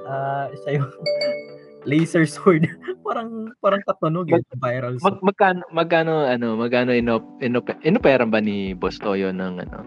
ah 0.04 0.46
siya 0.56 0.78
yung 0.78 0.88
laser 1.90 2.22
sword. 2.24 2.66
parang 3.02 3.50
parang 3.58 3.82
katunog 3.82 4.30
eh, 4.30 4.38
viral 4.54 4.96
Mag, 4.98 5.18
magkano, 5.20 5.62
magkano, 5.68 6.12
ano, 6.24 6.54
magkano 6.54 6.94
inop, 6.94 7.26
inop, 7.38 7.66
inoperan 7.82 8.30
ba 8.30 8.38
ni 8.38 8.72
Boss 8.72 8.96
Toyo 8.96 9.30
ng 9.30 9.58
ano? 9.60 9.78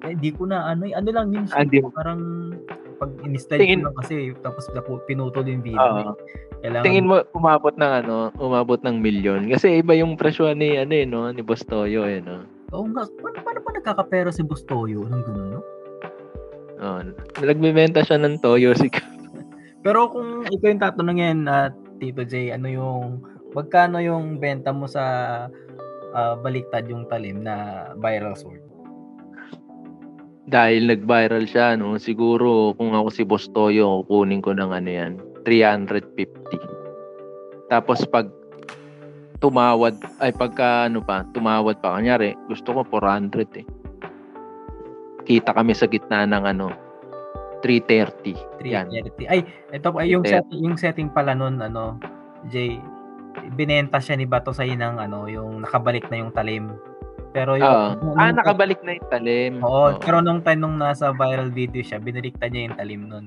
Eh, 0.00 0.16
di 0.16 0.32
ko 0.32 0.48
na, 0.48 0.64
ano, 0.64 0.88
ano 0.88 1.08
lang 1.10 1.28
yun, 1.28 1.44
Ah, 1.50 1.60
di- 1.60 1.82
parang 1.92 2.54
pag 2.96 3.10
Tingin- 3.50 3.84
ko 3.84 3.90
lang 3.90 3.96
kasi, 3.98 4.14
tapos 4.40 4.64
pinutol 5.04 5.44
yung 5.44 5.60
video. 5.60 5.76
Oo. 5.76 6.12
eh. 6.12 6.12
Kailangan, 6.60 6.84
Tingin 6.84 7.08
mo 7.08 7.16
umabot 7.32 7.74
ng 7.74 7.92
ano, 8.04 8.16
umabot 8.36 8.80
ng 8.80 8.96
milyon 8.96 9.48
kasi 9.48 9.80
iba 9.80 9.92
yung 9.92 10.14
presyo 10.14 10.52
ni 10.52 10.76
ano 10.76 10.92
eh, 10.92 11.04
no, 11.04 11.28
ni 11.28 11.40
Boss 11.40 11.64
Toyo 11.64 12.04
eh, 12.04 12.20
no. 12.20 12.44
Oo 12.70 12.86
nga, 12.88 13.02
paano, 13.10 13.38
paano 13.42 13.58
pa 13.60 13.70
nagkakapera 13.74 14.30
si 14.30 14.40
Bustoyo 14.40 15.02
ng 15.02 15.22
gano'n, 15.26 15.48
no? 15.50 15.60
Oh, 16.80 17.00
nagbebenta 17.36 18.00
siya 18.00 18.16
ng 18.16 18.40
toyo 18.40 18.72
si 18.72 18.88
Pero 19.80 20.12
kung 20.12 20.44
ikaw 20.44 20.68
yung 20.68 20.82
tatanungin 20.82 21.48
at 21.48 21.72
Tito 22.00 22.24
J, 22.24 22.52
ano 22.56 22.68
yung 22.68 23.24
magkano 23.56 24.00
yung 24.00 24.36
benta 24.40 24.72
mo 24.72 24.84
sa 24.84 25.04
ah, 26.12 26.34
baliktad 26.36 26.88
yung 26.88 27.08
talim 27.08 27.44
na 27.44 27.88
viral 27.96 28.36
sword? 28.36 28.70
dahil 30.50 30.90
nag-viral 30.90 31.46
siya, 31.46 31.78
no, 31.78 31.94
siguro 31.94 32.74
kung 32.74 32.90
ako 32.90 33.08
si 33.14 33.22
Boss 33.22 33.46
Toyo, 33.54 34.02
kukunin 34.04 34.42
ko 34.42 34.50
ng 34.50 34.74
ano 34.74 34.90
yan, 34.90 35.12
350. 35.46 36.26
Tapos 37.70 38.02
pag 38.10 38.26
tumawad, 39.38 39.94
ay 40.18 40.34
pagka 40.34 40.90
ano 40.90 41.06
pa, 41.06 41.22
tumawad 41.30 41.78
pa, 41.78 41.94
kanyari, 41.94 42.34
gusto 42.50 42.74
ko 42.74 42.82
400 42.82 43.62
eh. 43.62 43.66
Kita 45.22 45.54
kami 45.54 45.70
sa 45.70 45.86
gitna 45.86 46.26
ng 46.26 46.42
ano, 46.42 46.74
330. 47.62 48.36
Yan. 48.66 48.88
330. 48.88 49.28
Ay, 49.30 49.40
ito 49.72 49.88
ay 49.96 50.08
yung 50.12 50.24
330. 50.24 50.30
set, 50.32 50.46
yung 50.60 50.76
setting 50.76 51.08
pala 51.12 51.32
nun 51.36 51.60
ano, 51.60 51.96
Jay, 52.48 52.80
binenta 53.54 54.00
siya 54.00 54.16
ni 54.16 54.24
Bato 54.24 54.50
sa 54.50 54.64
ng 54.64 54.96
ano, 54.98 55.28
yung 55.28 55.62
nakabalik 55.64 56.08
na 56.08 56.16
yung 56.24 56.32
talim. 56.32 56.72
Pero 57.30 57.54
yung 57.54 57.68
Oo. 57.70 57.88
nung- 58.02 58.18
ah, 58.18 58.32
nung- 58.32 58.38
nakabalik 58.42 58.80
na 58.82 58.98
yung 58.98 59.08
talim. 59.12 59.52
Oo, 59.62 59.94
Oo. 59.94 59.98
pero 60.02 60.18
nung 60.18 60.42
time 60.42 60.58
nung 60.58 60.76
nasa 60.80 61.14
viral 61.14 61.52
video 61.54 61.84
siya, 61.84 62.02
binaliktad 62.02 62.50
niya 62.50 62.66
yung 62.70 62.78
talim 62.78 63.02
nun. 63.06 63.26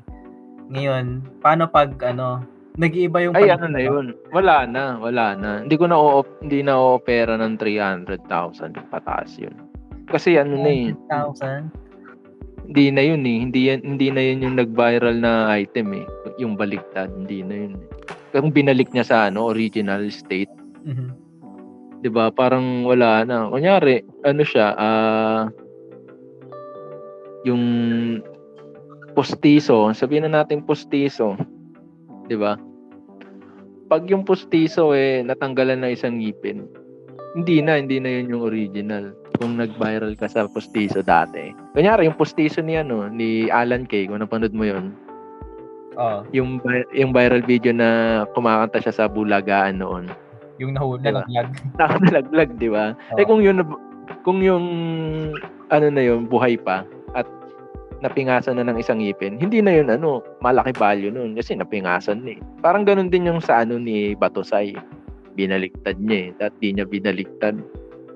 Ngayon, 0.74 1.06
paano 1.40 1.70
pag 1.72 1.96
ano, 2.04 2.44
nag-iiba 2.76 3.22
yung 3.24 3.36
Ay, 3.38 3.54
ano 3.54 3.70
na 3.70 3.80
yun. 3.80 4.18
Wala 4.34 4.66
na, 4.66 4.98
wala 4.98 5.38
na. 5.38 5.50
Hindi 5.64 5.76
ko 5.78 5.86
na 5.86 5.98
hindi 6.42 6.60
na 6.66 6.76
opera 6.76 7.38
ng 7.38 7.56
300,000 7.56 8.74
pataas 8.90 9.38
yun. 9.38 9.54
Kasi 10.10 10.36
ano 10.36 10.60
na 10.60 10.70
eh, 10.70 10.92
100,000. 10.92 11.70
Hindi 12.68 12.86
na 12.92 13.02
yun 13.04 13.24
eh. 13.28 13.38
Hindi, 13.44 13.62
yan, 13.70 13.80
hindi 13.84 14.08
na 14.10 14.22
yun 14.24 14.44
yung 14.46 14.58
nag-viral 14.58 15.18
na 15.20 15.52
item 15.54 16.04
eh. 16.04 16.06
Yung 16.40 16.56
baliktad, 16.56 17.12
hindi 17.14 17.44
na 17.44 17.56
yun 17.68 17.74
eh. 17.78 17.86
Kung 18.34 18.50
binalik 18.50 18.90
niya 18.90 19.06
sa 19.06 19.18
ano, 19.30 19.46
original 19.46 20.10
state, 20.10 20.50
Mhm. 20.84 21.08
'di 22.04 22.10
ba? 22.12 22.28
Parang 22.34 22.84
wala 22.84 23.24
na. 23.24 23.48
Kunyari, 23.48 24.04
ano 24.28 24.44
siya, 24.44 24.76
ah 24.76 25.48
yung 27.48 27.64
postiso, 29.14 29.92
sabihin 29.96 30.28
na 30.28 30.44
natin 30.44 30.68
postiso, 30.68 31.40
'di 32.28 32.36
ba? 32.36 32.60
Pag 33.88 34.10
yung 34.10 34.26
postiso 34.26 34.92
eh 34.92 35.22
natanggalan 35.22 35.86
ng 35.86 35.92
isang 35.94 36.18
ngipin, 36.18 36.66
hindi 37.38 37.62
na, 37.62 37.78
hindi 37.78 38.02
na 38.02 38.10
yun 38.20 38.32
yung 38.36 38.44
original. 38.50 39.14
Kung 39.44 39.60
nag-viral 39.60 40.16
ka 40.16 40.32
sa 40.32 40.48
postiso 40.48 41.04
dati. 41.04 41.52
Kunyari, 41.76 42.08
yung 42.08 42.16
postiso 42.16 42.64
ni 42.64 42.80
ano, 42.80 43.12
ni 43.12 43.52
Alan 43.52 43.84
Kay, 43.84 44.08
kung 44.08 44.24
napanood 44.24 44.56
mo 44.56 44.64
yun, 44.64 44.96
Oo, 45.94 46.24
yung 46.32 46.64
yung 46.96 47.12
viral 47.12 47.44
video 47.44 47.70
na 47.70 48.24
kumakanta 48.34 48.80
siya 48.80 48.96
sa 48.96 49.06
Bulagaan 49.06 49.84
noon. 49.84 50.08
yung 50.62 50.78
nahula 50.78 51.02
Diba? 51.04 51.22
ng 51.28 51.34
lag. 51.34 51.50
Nakalaglag, 51.82 52.52
di 52.56 52.70
ba? 52.72 52.94
Eh 53.20 53.26
Oo. 53.26 53.36
kung 53.36 53.42
yun 53.44 53.58
kung 54.24 54.40
yung 54.40 54.64
ano 55.68 55.86
na 55.90 56.02
yun 56.02 56.30
buhay 56.30 56.56
pa 56.56 56.86
at 57.14 57.26
napingasan 58.00 58.56
na 58.56 58.66
ng 58.66 58.78
isang 58.78 59.02
ngipin, 59.02 59.42
hindi 59.42 59.60
na 59.60 59.74
yun 59.76 59.90
ano, 59.90 60.22
malaki 60.40 60.72
value 60.74 61.10
nun 61.10 61.36
kasi 61.36 61.58
napingasan 61.58 62.22
na 62.24 62.38
eh. 62.38 62.40
Parang 62.62 62.86
ganun 62.86 63.10
din 63.12 63.28
yung 63.28 63.42
sa 63.42 63.66
ano 63.66 63.76
ni 63.76 64.16
Batosay. 64.16 64.78
Binaliktad 65.34 65.98
niya 66.00 66.32
eh. 66.32 66.46
At 66.48 66.54
di 66.62 66.70
niya 66.72 66.86
binaliktad. 66.86 67.58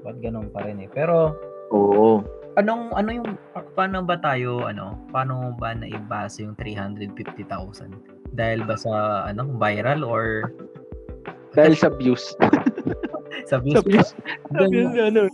Ba't 0.08 0.24
ganun 0.24 0.48
pa 0.56 0.64
rin 0.64 0.80
eh. 0.80 0.88
Pero, 0.88 1.36
Oo. 1.76 2.24
anong, 2.56 2.96
ano 2.96 3.10
yung, 3.12 3.30
paano 3.76 4.08
ba 4.08 4.16
tayo, 4.24 4.64
ano, 4.64 4.96
paano 5.12 5.52
ba 5.60 5.76
naibase 5.76 6.48
yung 6.48 6.56
350,000? 6.56 7.92
Dahil 8.32 8.64
ba 8.64 8.80
sa, 8.80 9.28
ano, 9.28 9.52
viral 9.60 10.08
or 10.08 10.56
Dahil 11.52 11.76
sa 11.76 11.92
views. 11.92 12.32
sa 13.52 13.60
views? 13.60 13.84
sa 13.84 13.84
views. 13.84 14.16
Views, 14.72 14.96
ano, 14.96 15.28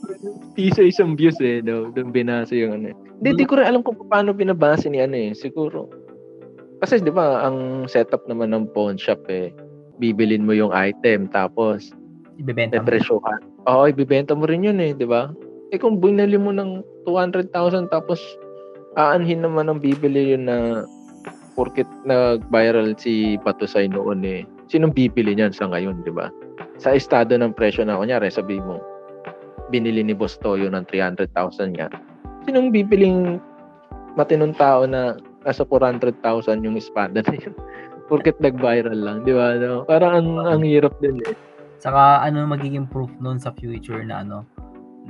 piso 0.57 0.81
isang 0.81 1.13
views 1.13 1.37
eh. 1.37 1.61
No? 1.61 1.93
Doon 1.93 2.09
binasa 2.09 2.57
yung 2.57 2.81
ano. 2.81 2.97
Hindi, 3.21 3.29
di 3.37 3.45
ko 3.45 3.61
rin 3.61 3.69
alam 3.69 3.85
kung 3.85 4.01
paano 4.09 4.33
binabase 4.33 4.89
ni 4.89 4.97
ano 4.97 5.13
eh. 5.13 5.37
Siguro. 5.37 5.85
Kasi 6.81 6.97
di 6.97 7.13
ba, 7.13 7.45
ang 7.45 7.85
setup 7.85 8.25
naman 8.25 8.57
ng 8.57 8.73
pawn 8.73 8.97
shop 8.97 9.21
eh, 9.29 9.53
bibilin 10.01 10.43
mo 10.43 10.51
yung 10.57 10.73
item 10.73 11.29
tapos 11.29 11.93
ibebenta 12.37 12.79
mo. 12.79 12.85
depresyohan. 12.85 13.39
Oo, 13.69 13.83
ibibenta 13.89 14.33
mo 14.33 14.45
rin 14.49 14.65
yun 14.65 14.79
eh, 14.81 14.93
di 14.93 15.05
ba? 15.05 15.29
Eh 15.73 15.81
kung 15.81 15.97
binili 15.97 16.37
mo 16.37 16.53
ng 16.53 16.85
200,000 17.05 17.49
tapos 17.89 18.21
aanhin 18.95 19.41
naman 19.41 19.69
ang 19.69 19.81
bibili 19.81 20.37
yun 20.37 20.45
na 20.45 20.85
porkit 21.53 21.87
nag-viral 22.05 22.97
si 22.97 23.37
Patusay 23.41 23.89
noon 23.89 24.25
eh. 24.25 24.41
Sinong 24.69 24.93
bibili 24.93 25.37
niyan 25.37 25.53
sa 25.53 25.69
ngayon, 25.69 26.01
di 26.01 26.09
ba? 26.09 26.33
Sa 26.81 26.97
estado 26.97 27.37
ng 27.37 27.53
presyo 27.53 27.85
na 27.85 27.97
kunyari, 27.97 28.29
sabi 28.33 28.57
mo, 28.57 28.81
binili 29.69 30.01
ni 30.01 30.17
Boss 30.17 30.37
Toyo 30.41 30.69
ng 30.69 30.85
300,000 30.89 31.77
nga. 31.77 31.87
Sinong 32.49 32.73
bibiling 32.73 33.37
matinong 34.17 34.57
tao 34.57 34.85
na 34.89 35.17
nasa 35.45 35.61
400,000 35.65 36.65
yung 36.65 36.77
espada 36.77 37.21
na 37.21 37.35
yun? 37.37 37.53
Porket 38.09 38.35
nag-viral 38.41 38.99
lang, 38.99 39.17
di 39.23 39.31
ba? 39.31 39.55
No? 39.57 39.87
Parang 39.87 40.13
ang, 40.17 40.29
ang 40.43 40.61
hirap 40.65 40.93
din 40.99 41.21
eh. 41.23 41.33
Saka 41.83 42.23
ano 42.23 42.47
magiging 42.47 42.87
proof 42.87 43.11
nun 43.19 43.43
sa 43.43 43.51
future 43.51 44.07
na 44.07 44.23
ano? 44.23 44.47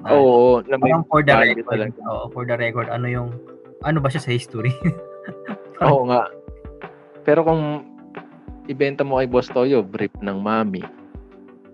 Na, 0.01 0.09
Oo, 0.17 0.65
na 0.65 0.81
may 0.81 0.89
for 1.05 1.21
the 1.21 1.29
record. 1.29 1.69
talaga. 1.69 1.93
Oo, 2.09 2.33
for 2.33 2.49
the 2.49 2.57
record, 2.57 2.89
ano 2.89 3.05
yung, 3.05 3.29
ano 3.85 4.01
ba 4.01 4.09
siya 4.09 4.25
sa 4.25 4.33
history? 4.33 4.73
Oo 5.85 6.09
nga. 6.09 6.33
Pero 7.21 7.45
kung 7.45 7.85
ibenta 8.65 9.05
mo 9.05 9.21
kay 9.21 9.29
Boss 9.29 9.53
Toyo, 9.53 9.85
brief 9.85 10.09
ng 10.17 10.41
mami. 10.41 10.81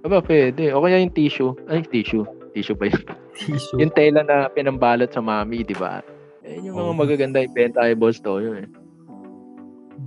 Aba, 0.03 0.19
pwede. 0.19 0.75
O 0.75 0.83
kaya 0.83 0.99
yung 0.99 1.15
tissue. 1.15 1.55
Ay, 1.71 1.79
tissue. 1.87 2.27
Tissue 2.51 2.75
ba 2.75 2.91
yun? 2.91 3.03
Tissue. 3.39 3.79
yung 3.79 3.95
tela 3.95 4.19
na 4.19 4.51
pinambalot 4.51 5.15
sa 5.15 5.23
mami, 5.23 5.63
di 5.63 5.79
ba? 5.79 6.03
Eh, 6.43 6.59
yung 6.59 6.75
mga 6.75 6.91
Oo. 6.91 6.99
magaganda 6.99 7.39
ibenta 7.39 7.87
kay 7.87 7.95
Boss 7.95 8.19
Toyo 8.19 8.51
eh. 8.59 8.67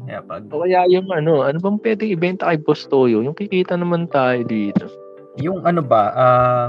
Kaya 0.07 0.21
pag, 0.25 0.43
O 0.51 0.63
kaya 0.65 0.85
yung 0.91 1.09
ano, 1.09 1.47
ano 1.47 1.59
bang 1.63 1.79
pwede 1.81 2.05
ibenta 2.09 2.51
kay 2.51 2.59
Boss 2.61 2.85
Toyo? 2.91 3.23
Yung 3.23 3.37
kikita 3.37 3.79
naman 3.79 4.11
tayo 4.11 4.43
dito. 4.45 4.87
yung 5.41 5.65
ano 5.65 5.81
ba, 5.81 6.13
ah, 6.13 6.69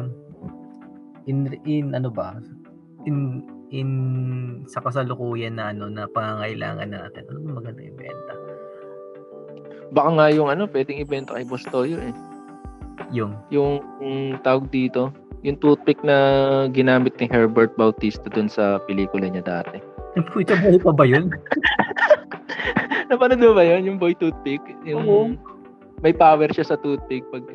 in, 1.28 1.52
in 1.68 1.92
ano 1.92 2.08
ba, 2.08 2.40
in, 3.04 3.44
in, 3.76 3.90
sa 4.72 4.80
kasalukuyan 4.80 5.60
na 5.60 5.76
ano, 5.76 5.92
na 5.92 6.08
pangangailangan 6.08 6.88
natin, 6.88 7.28
ano 7.28 7.60
maganda 7.60 7.84
yung 7.84 8.00
benta? 8.00 8.34
Baka 9.92 10.10
nga 10.16 10.28
yung 10.32 10.48
ano, 10.48 10.64
pwedeng 10.72 11.04
ibenta 11.04 11.36
kay 11.36 11.44
Boss 11.44 11.68
Toyo 11.68 12.00
eh. 12.00 12.16
Yung, 13.12 13.36
Yung, 13.52 13.84
yung 14.00 14.40
tawag 14.42 14.72
dito, 14.72 15.12
yung 15.44 15.60
toothpick 15.60 16.00
na 16.08 16.16
ginamit 16.72 17.20
ni 17.20 17.28
Herbert 17.28 17.76
Bautista 17.76 18.32
dun 18.32 18.48
sa 18.48 18.80
pelikula 18.88 19.28
niya 19.28 19.44
dati. 19.44 19.84
puta 20.32 20.56
buhay 20.56 20.80
pa 20.80 20.92
ba 20.96 21.04
yun? 21.04 21.28
Napanood 23.14 23.46
mo 23.46 23.54
ba 23.54 23.62
yun? 23.62 23.86
Yung 23.86 24.02
boy 24.02 24.18
toothpick? 24.18 24.66
Yung 24.90 25.06
Oo. 25.06 25.38
may 26.02 26.18
power 26.18 26.50
siya 26.50 26.66
sa 26.66 26.82
toothpick 26.82 27.22
pag 27.30 27.46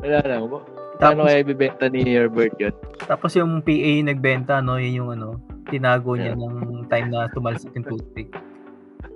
wala 0.00 0.24
lang 0.24 0.48
mo. 0.48 0.64
Paano 0.96 1.20
Tapos, 1.20 1.28
kaya 1.28 1.44
ibibenta 1.44 1.84
ni 1.92 2.00
Herbert 2.02 2.56
yun? 2.56 2.72
tapos 3.04 3.36
yung 3.36 3.60
PA 3.60 3.92
nagbenta, 4.02 4.64
no, 4.64 4.80
yun 4.80 5.04
yung 5.04 5.10
ano, 5.12 5.36
tinago 5.68 6.16
niya 6.16 6.32
Yeah. 6.32 6.48
ng 6.48 6.88
time 6.88 7.08
na 7.12 7.28
tumalsik 7.30 7.76
yung 7.76 7.84
toothpick. 7.86 8.32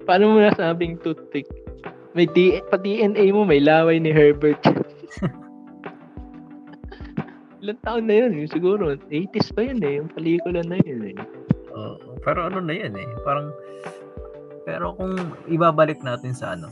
Paano 0.05 0.37
mo 0.37 0.45
nasabing 0.45 1.01
toothpick? 1.01 1.49
May 2.13 2.29
D 2.29 2.61
pa 2.69 2.77
DNA 2.77 3.33
mo, 3.33 3.49
may 3.49 3.59
laway 3.59 3.97
ni 3.97 4.13
Herbert. 4.13 4.61
Ilang 7.63 7.81
taon 7.81 8.05
na 8.05 8.15
yun? 8.27 8.37
Yung 8.37 8.51
siguro, 8.53 8.99
80s 9.09 9.55
pa 9.55 9.63
yun 9.65 9.81
eh. 9.81 10.03
Yung 10.03 10.11
pelikula 10.13 10.61
na 10.67 10.77
yun 10.83 11.15
eh. 11.15 11.17
Oo. 11.73 12.21
pero 12.21 12.47
ano 12.47 12.61
na 12.61 12.75
yan 12.77 12.93
eh, 12.95 13.09
parang, 13.25 13.49
pero 14.63 14.95
kung 14.95 15.15
ibabalik 15.51 16.01
natin 16.03 16.33
sa 16.35 16.55
ano, 16.55 16.71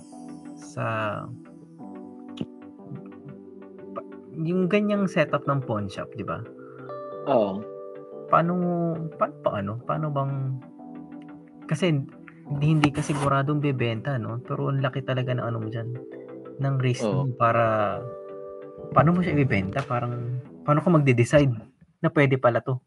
sa 0.54 0.84
yung 4.40 4.70
ganyang 4.70 5.04
setup 5.10 5.44
ng 5.44 5.60
pawn 5.66 5.90
shop, 5.90 6.08
di 6.16 6.24
ba? 6.24 6.40
Oo. 7.28 7.60
Paano, 8.30 8.54
paano 9.18 9.36
pa 9.42 9.50
ano? 9.58 9.72
Paano 9.84 10.06
bang, 10.08 10.32
kasi 11.66 11.92
hindi, 12.50 12.66
hindi 12.66 12.88
ka 12.94 13.02
siguradong 13.02 13.60
bebenta, 13.60 14.16
no? 14.16 14.40
Pero 14.42 14.70
ang 14.70 14.80
laki 14.80 15.02
talaga 15.04 15.34
ng 15.34 15.44
ano 15.44 15.58
mo 15.60 15.68
dyan, 15.68 15.88
ng 16.62 16.74
risk 16.80 17.04
Oo. 17.04 17.26
mo 17.26 17.34
para, 17.34 17.98
paano 18.94 19.18
mo 19.18 19.20
siya 19.20 19.34
ibebenta? 19.34 19.82
Parang, 19.84 20.40
paano 20.64 20.80
ka 20.80 20.88
magde-decide 20.88 21.52
na 22.00 22.08
pwede 22.08 22.38
pala 22.40 22.62
to? 22.62 22.78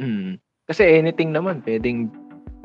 Mm. 0.00 0.40
Kasi 0.64 0.86
anything 0.86 1.34
naman, 1.34 1.60
pwedeng 1.66 2.08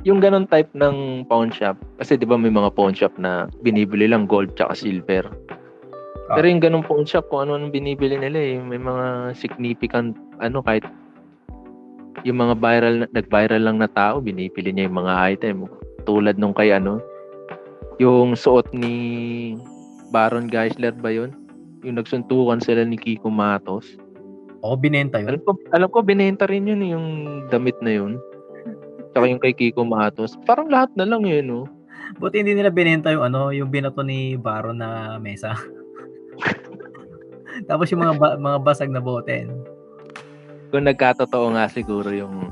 yung 0.05 0.21
ganun 0.21 0.45
type 0.45 0.69
ng 0.77 1.25
pawn 1.25 1.49
shop, 1.49 1.75
kasi 1.97 2.13
di 2.13 2.29
ba 2.29 2.37
may 2.37 2.53
mga 2.53 2.77
pawn 2.77 2.93
shop 2.93 3.17
na 3.17 3.49
binibili 3.65 4.05
lang 4.05 4.29
gold 4.29 4.53
tsaka 4.53 4.77
silver. 4.77 5.25
Ah. 6.29 6.37
Pero 6.37 6.45
yung 6.45 6.61
ganun 6.61 6.85
pawn 6.85 7.09
shop, 7.09 7.33
kung 7.33 7.49
ano 7.49 7.57
ang 7.57 7.73
binibili 7.73 8.13
nila 8.13 8.37
eh, 8.37 8.61
may 8.61 8.77
mga 8.77 9.33
significant, 9.33 10.13
ano, 10.37 10.61
kahit 10.61 10.85
yung 12.21 12.37
mga 12.37 12.53
viral, 12.61 12.95
na- 13.01 13.11
nag-viral 13.17 13.61
lang 13.65 13.77
na 13.81 13.89
tao, 13.89 14.21
binibili 14.21 14.69
niya 14.69 14.85
yung 14.85 15.01
mga 15.01 15.13
item. 15.33 15.55
Tulad 16.05 16.37
nung 16.37 16.53
kay 16.53 16.69
ano, 16.69 17.01
yung 17.97 18.37
suot 18.37 18.69
ni 18.77 19.57
Baron 20.13 20.45
Geisler 20.45 20.93
ba 20.93 21.09
yun? 21.09 21.33
Yung 21.81 21.97
nagsuntukan 21.97 22.61
sila 22.61 22.85
ni 22.85 22.97
Kiko 22.97 23.33
Matos. 23.33 23.97
Oo, 24.61 24.77
binenta 24.77 25.21
yun. 25.21 25.33
Alam 25.33 25.41
ko, 25.45 25.51
alam 25.73 25.89
ko 25.89 25.97
binenta 26.01 26.45
rin 26.49 26.69
yun 26.69 26.81
yung 26.81 27.07
damit 27.49 27.77
na 27.81 27.93
yun. 27.93 28.17
Tsaka 29.15 29.31
yung 29.31 29.39
kay 29.39 29.55
Kiko 29.55 29.87
Matos. 29.87 30.35
Parang 30.43 30.67
lahat 30.67 30.91
na 30.99 31.07
lang 31.07 31.23
yun, 31.23 31.47
no? 31.47 31.63
Buti 32.19 32.43
hindi 32.43 32.51
nila 32.51 32.67
binenta 32.67 33.15
yung 33.15 33.23
ano, 33.23 33.47
yung 33.55 33.71
binato 33.71 34.03
ni 34.03 34.35
Baro 34.35 34.75
na 34.75 35.15
mesa. 35.23 35.55
Tapos 37.71 37.87
yung 37.95 38.03
mga 38.03 38.19
ba- 38.19 38.35
mga 38.35 38.59
basag 38.59 38.91
na 38.91 38.99
bote. 38.99 39.47
Kung 40.67 40.83
nagkatotoo 40.83 41.55
nga 41.55 41.71
siguro 41.71 42.11
yung 42.11 42.51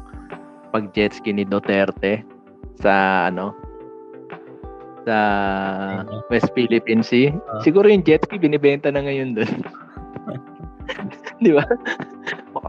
pag-jet 0.72 1.20
ski 1.20 1.36
ni 1.36 1.44
Duterte 1.44 2.24
sa 2.80 3.28
ano 3.28 3.52
sa 5.04 5.18
West 6.32 6.56
Philippine 6.56 7.04
Sea. 7.04 7.36
Ah. 7.52 7.60
Siguro 7.60 7.92
yung 7.92 8.08
jet 8.08 8.24
ski 8.24 8.40
binibenta 8.40 8.88
na 8.88 9.04
ngayon 9.04 9.36
doon. 9.36 9.54
Di 11.44 11.52
ba? 11.52 11.68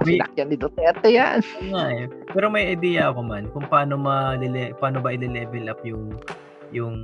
Sinakyan 0.06 0.48
ni 0.52 0.56
Duterte 0.56 1.08
yan. 1.08 1.40
Nga 1.72 1.84
eh. 1.96 2.04
Pero 2.30 2.46
may 2.52 2.72
idea 2.72 3.10
ako 3.10 3.20
man 3.24 3.48
kung 3.50 3.66
paano 3.68 3.96
ma 3.96 4.36
paano 4.78 4.98
ba 5.00 5.12
i-level 5.12 5.66
up 5.72 5.80
yung 5.82 6.14
yung 6.74 6.96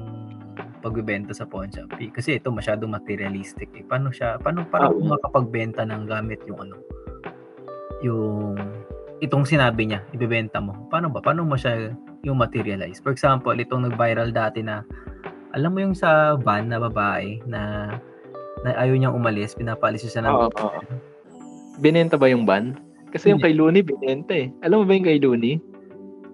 pagbebenta 0.80 1.36
sa 1.36 1.44
pawn 1.44 1.68
shop. 1.70 1.92
Kasi 2.12 2.40
ito 2.40 2.48
masyadong 2.52 2.92
materialistic 2.92 3.68
eh. 3.76 3.84
Paano 3.84 4.10
siya 4.10 4.40
paano 4.40 4.64
paano 4.68 4.96
Oo. 4.96 5.06
makapagbenta 5.16 5.84
ng 5.84 6.04
gamit 6.08 6.40
yung 6.48 6.60
ano 6.60 6.76
yung 8.00 8.56
itong 9.20 9.44
sinabi 9.44 9.92
niya, 9.92 10.00
ibebenta 10.16 10.58
mo. 10.58 10.88
Paano 10.88 11.12
ba? 11.12 11.20
Paano 11.20 11.44
mo 11.44 11.54
siya 11.54 11.92
yung 12.24 12.40
materialize? 12.40 13.04
For 13.04 13.12
example, 13.12 13.52
itong 13.52 13.92
nag-viral 13.92 14.32
dati 14.32 14.64
na 14.64 14.80
alam 15.52 15.76
mo 15.76 15.78
yung 15.84 15.92
sa 15.92 16.40
van 16.40 16.72
na 16.72 16.80
babae 16.80 17.44
na 17.44 17.92
na 18.64 18.76
ayaw 18.76 18.96
niyang 18.96 19.16
umalis, 19.16 19.56
pinapaalis 19.56 20.04
siya 20.08 20.24
ng 20.24 20.34
Oo, 20.36 20.48
oo. 20.52 20.80
Binenta 21.80 22.20
ba 22.20 22.28
yung 22.28 22.44
ban? 22.44 22.76
Kasi 23.10 23.30
yung 23.30 23.38
kay 23.38 23.52
Looney, 23.52 23.82
binenta 23.82 24.32
eh. 24.32 24.48
Alam 24.62 24.82
mo 24.82 24.84
ba 24.84 24.94
yung 24.94 25.04
kay 25.04 25.18
Looney? 25.18 25.58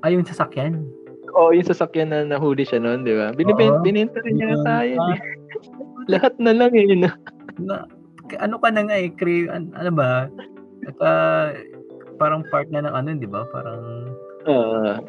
Ay, 0.00 0.14
yung 0.14 0.25
sasakyan. 0.25 0.85
Oo, 1.33 1.50
yung 1.50 1.64
sasakyan 1.64 2.09
na 2.09 2.23
nahuli 2.23 2.62
siya 2.62 2.78
noon, 2.78 3.02
di 3.02 3.12
ba? 3.12 3.33
Binibenta, 3.33 3.80
binenta 3.80 4.18
rin 4.21 4.37
niya 4.37 4.56
tayo. 4.62 4.92
eh. 5.11 5.18
Lahat 6.12 6.37
na 6.38 6.52
lang 6.52 6.73
eh. 6.73 6.87
na 6.95 7.11
ano 8.37 8.54
ka 8.56 8.68
na 8.68 8.83
nga 8.83 8.97
eh, 8.97 9.11
cre- 9.11 9.49
an- 9.49 9.73
ano 9.73 9.90
ba? 9.90 10.29
Naka, 10.83 11.11
parang 12.16 12.44
part 12.46 12.68
na 12.68 12.81
ng 12.81 12.94
ano, 12.94 13.09
di 13.14 13.27
ba? 13.27 13.44
Parang 13.46 14.12
Ah, 14.46 15.03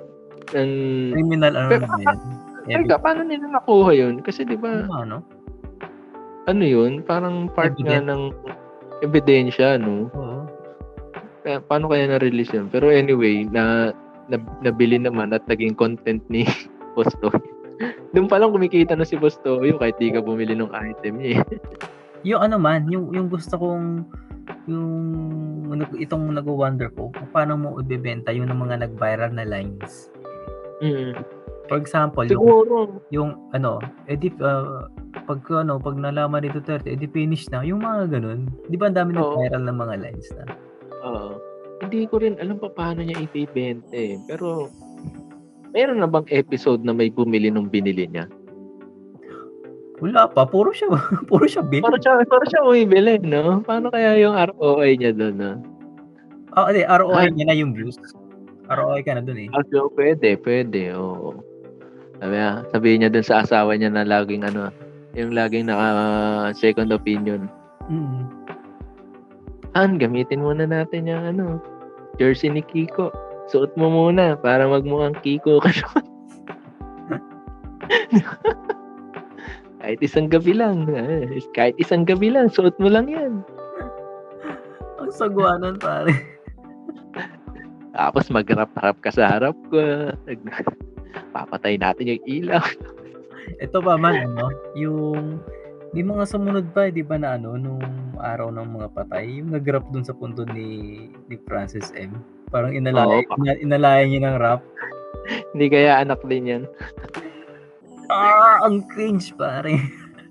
and, 0.52 1.13
criminal 1.13 1.54
ano 1.54 1.68
Pero- 1.70 1.86
na 1.86 2.02
yan. 2.02 2.20
Ay, 2.68 2.84
ka, 2.84 2.98
paano 2.98 3.24
nila 3.24 3.48
nakuha 3.50 3.92
yun? 3.94 4.20
Kasi 4.20 4.44
di 4.44 4.56
ba, 4.56 4.84
Ano, 4.84 4.92
ano? 4.98 5.18
ano 6.46 6.63
yun? 6.63 7.00
Parang 7.02 7.48
part 7.48 7.78
nga 7.78 7.96
Evidence. 7.96 8.08
ng 8.10 8.22
ebidensya, 9.00 9.78
no? 9.78 10.10
Oo. 10.10 10.37
Paano 11.68 11.88
kaya 11.88 12.12
na-release 12.12 12.52
yun? 12.52 12.68
Pero 12.68 12.92
anyway, 12.92 13.48
na, 13.48 13.96
na 14.28 14.38
nabili 14.60 15.00
naman 15.00 15.32
at 15.32 15.44
naging 15.48 15.74
content 15.74 16.22
ni 16.28 16.44
Bosto. 16.98 17.32
Doon 18.12 18.28
pa 18.28 18.42
lang 18.42 18.52
kumikita 18.52 18.98
na 18.98 19.06
si 19.06 19.16
Bosto 19.16 19.62
yung 19.62 19.80
kahit 19.80 19.96
di 20.02 20.12
ka 20.12 20.20
bumili 20.20 20.58
ng 20.58 20.74
item 20.74 21.22
niya. 21.22 21.46
eh. 21.46 21.62
Yung 22.26 22.42
ano 22.42 22.58
man, 22.58 22.90
yung, 22.90 23.14
yung 23.14 23.30
gusto 23.30 23.56
kong 23.56 24.04
yung 24.68 24.88
itong 26.00 26.32
nag-wonder 26.32 26.92
ko 26.96 27.12
kung 27.12 27.30
paano 27.32 27.54
mo 27.56 27.68
ibebenta 27.80 28.32
yung 28.32 28.52
ng 28.52 28.60
mga 28.60 28.76
nag-viral 28.88 29.32
na 29.32 29.48
lines. 29.48 30.12
Mm. 30.84 31.16
For 31.68 31.76
example, 31.76 32.24
yung, 32.24 32.32
Siguro, 32.32 32.76
yung 33.12 33.32
ano, 33.52 33.84
edi 34.08 34.32
uh, 34.40 34.88
pag 35.28 35.44
ano, 35.52 35.76
pag 35.80 36.00
nalaman 36.00 36.48
ni 36.48 36.50
Duterte, 36.52 36.96
edi 36.96 37.12
finish 37.12 37.52
na, 37.52 37.60
yung 37.64 37.84
mga 37.84 38.18
ganun. 38.20 38.48
Di 38.72 38.80
ba 38.80 38.88
ang 38.88 38.96
dami 38.96 39.12
Oo. 39.20 39.36
nag-viral 39.36 39.64
na 39.68 39.76
mga 39.76 39.96
lines 40.00 40.30
na? 40.40 40.46
Oo. 41.06 41.38
hindi 41.78 42.10
ko 42.10 42.18
rin 42.18 42.34
alam 42.42 42.58
pa 42.58 42.74
paano 42.74 43.06
niya 43.06 43.22
ibibenta 43.22 43.94
eh. 43.94 44.18
Pero, 44.26 44.74
meron 45.78 46.02
na 46.02 46.10
bang 46.10 46.26
episode 46.34 46.82
na 46.82 46.90
may 46.90 47.14
bumili 47.14 47.54
nung 47.54 47.70
binili 47.70 48.10
niya? 48.10 48.26
Wala 49.98 50.30
pa, 50.30 50.46
puro 50.46 50.70
siya, 50.74 50.90
puro 51.30 51.46
siya 51.46 51.62
bill. 51.66 51.82
Para 51.86 51.98
siya, 51.98 52.22
para 52.26 52.46
siya 52.50 52.66
bumibili, 52.66 53.18
no? 53.22 53.62
Paano 53.62 53.90
kaya 53.90 54.18
yung 54.18 54.34
ROI 54.34 54.98
niya 54.98 55.14
doon, 55.14 55.36
no? 55.38 55.52
Ah, 56.54 56.70
hindi, 56.70 56.82
ROI 56.86 57.30
Ah. 57.30 57.34
niya 57.34 57.46
na 57.50 57.56
yung 57.58 57.74
views. 57.78 57.98
ROI 58.70 59.02
ka 59.06 59.18
na 59.18 59.22
dun 59.22 59.38
eh. 59.42 59.50
Ah, 59.54 59.66
so, 59.70 59.90
pwede, 59.94 60.38
pwede, 60.42 60.94
oo. 60.94 61.38
Sabi 62.18 62.34
niya, 62.34 62.50
sabihin 62.74 62.98
niya 63.06 63.14
dun 63.14 63.26
sa 63.26 63.46
asawa 63.46 63.78
niya 63.78 63.94
na 63.94 64.02
laging 64.02 64.42
ano, 64.42 64.74
yung 65.14 65.34
laging 65.34 65.70
naka 65.70 65.88
second 66.58 66.90
opinion. 66.90 67.46
Mm. 67.90 68.26
Han, 69.74 69.98
gamitin 69.98 70.42
muna 70.42 70.64
natin 70.64 71.10
yung 71.10 71.24
ano, 71.26 71.46
jersey 72.16 72.48
ni 72.48 72.62
Kiko. 72.62 73.12
Suot 73.48 73.72
mo 73.76 73.88
muna 73.88 74.36
para 74.36 74.68
magmukhang 74.68 75.16
Kiko 75.20 75.60
ka 75.60 75.72
siya. 75.76 75.88
kahit 79.80 80.00
isang 80.02 80.28
gabi 80.28 80.52
lang. 80.52 80.88
eh, 80.90 81.40
Kahit 81.52 81.76
isang 81.78 82.04
gabi 82.04 82.32
lang, 82.32 82.52
suot 82.52 82.76
mo 82.78 82.88
lang 82.88 83.08
yan. 83.08 83.34
Ang 85.00 85.12
sagwanan 85.14 85.78
pare. 85.78 86.12
Tapos 87.94 88.30
mag-rap-rap 88.30 88.98
ka 89.02 89.10
sa 89.10 89.26
harap 89.38 89.56
ko. 89.72 90.12
Papatay 91.34 91.80
natin 91.80 92.14
yung 92.14 92.24
ilaw. 92.28 92.62
Ito 93.58 93.80
pa 93.80 93.96
man, 93.96 94.28
ano, 94.28 94.52
yung 94.76 95.40
di 95.98 96.06
mga 96.06 96.30
sumunod 96.30 96.78
pa, 96.78 96.94
di 96.94 97.02
ba 97.02 97.18
na 97.18 97.42
ano, 97.42 97.58
nung 97.58 97.82
araw 98.22 98.54
ng 98.54 98.70
mga 98.70 98.88
patay, 98.94 99.42
yung 99.42 99.50
nag-rap 99.50 99.82
dun 99.90 100.06
sa 100.06 100.14
punto 100.14 100.46
ni, 100.54 101.10
ni 101.26 101.36
Francis 101.50 101.90
M. 101.98 102.22
Parang 102.54 102.70
inalaya, 102.70 103.26
Oo, 103.26 103.42
ina- 103.42 103.58
inalaya 103.58 104.06
niya 104.06 104.30
ng 104.30 104.38
rap. 104.38 104.62
Hindi 105.58 105.66
kaya 105.74 106.06
anak 106.06 106.22
din 106.30 106.54
yan. 106.54 106.64
Ah, 108.14 108.62
ang 108.62 108.86
cringe 108.94 109.34
pare. 109.34 109.82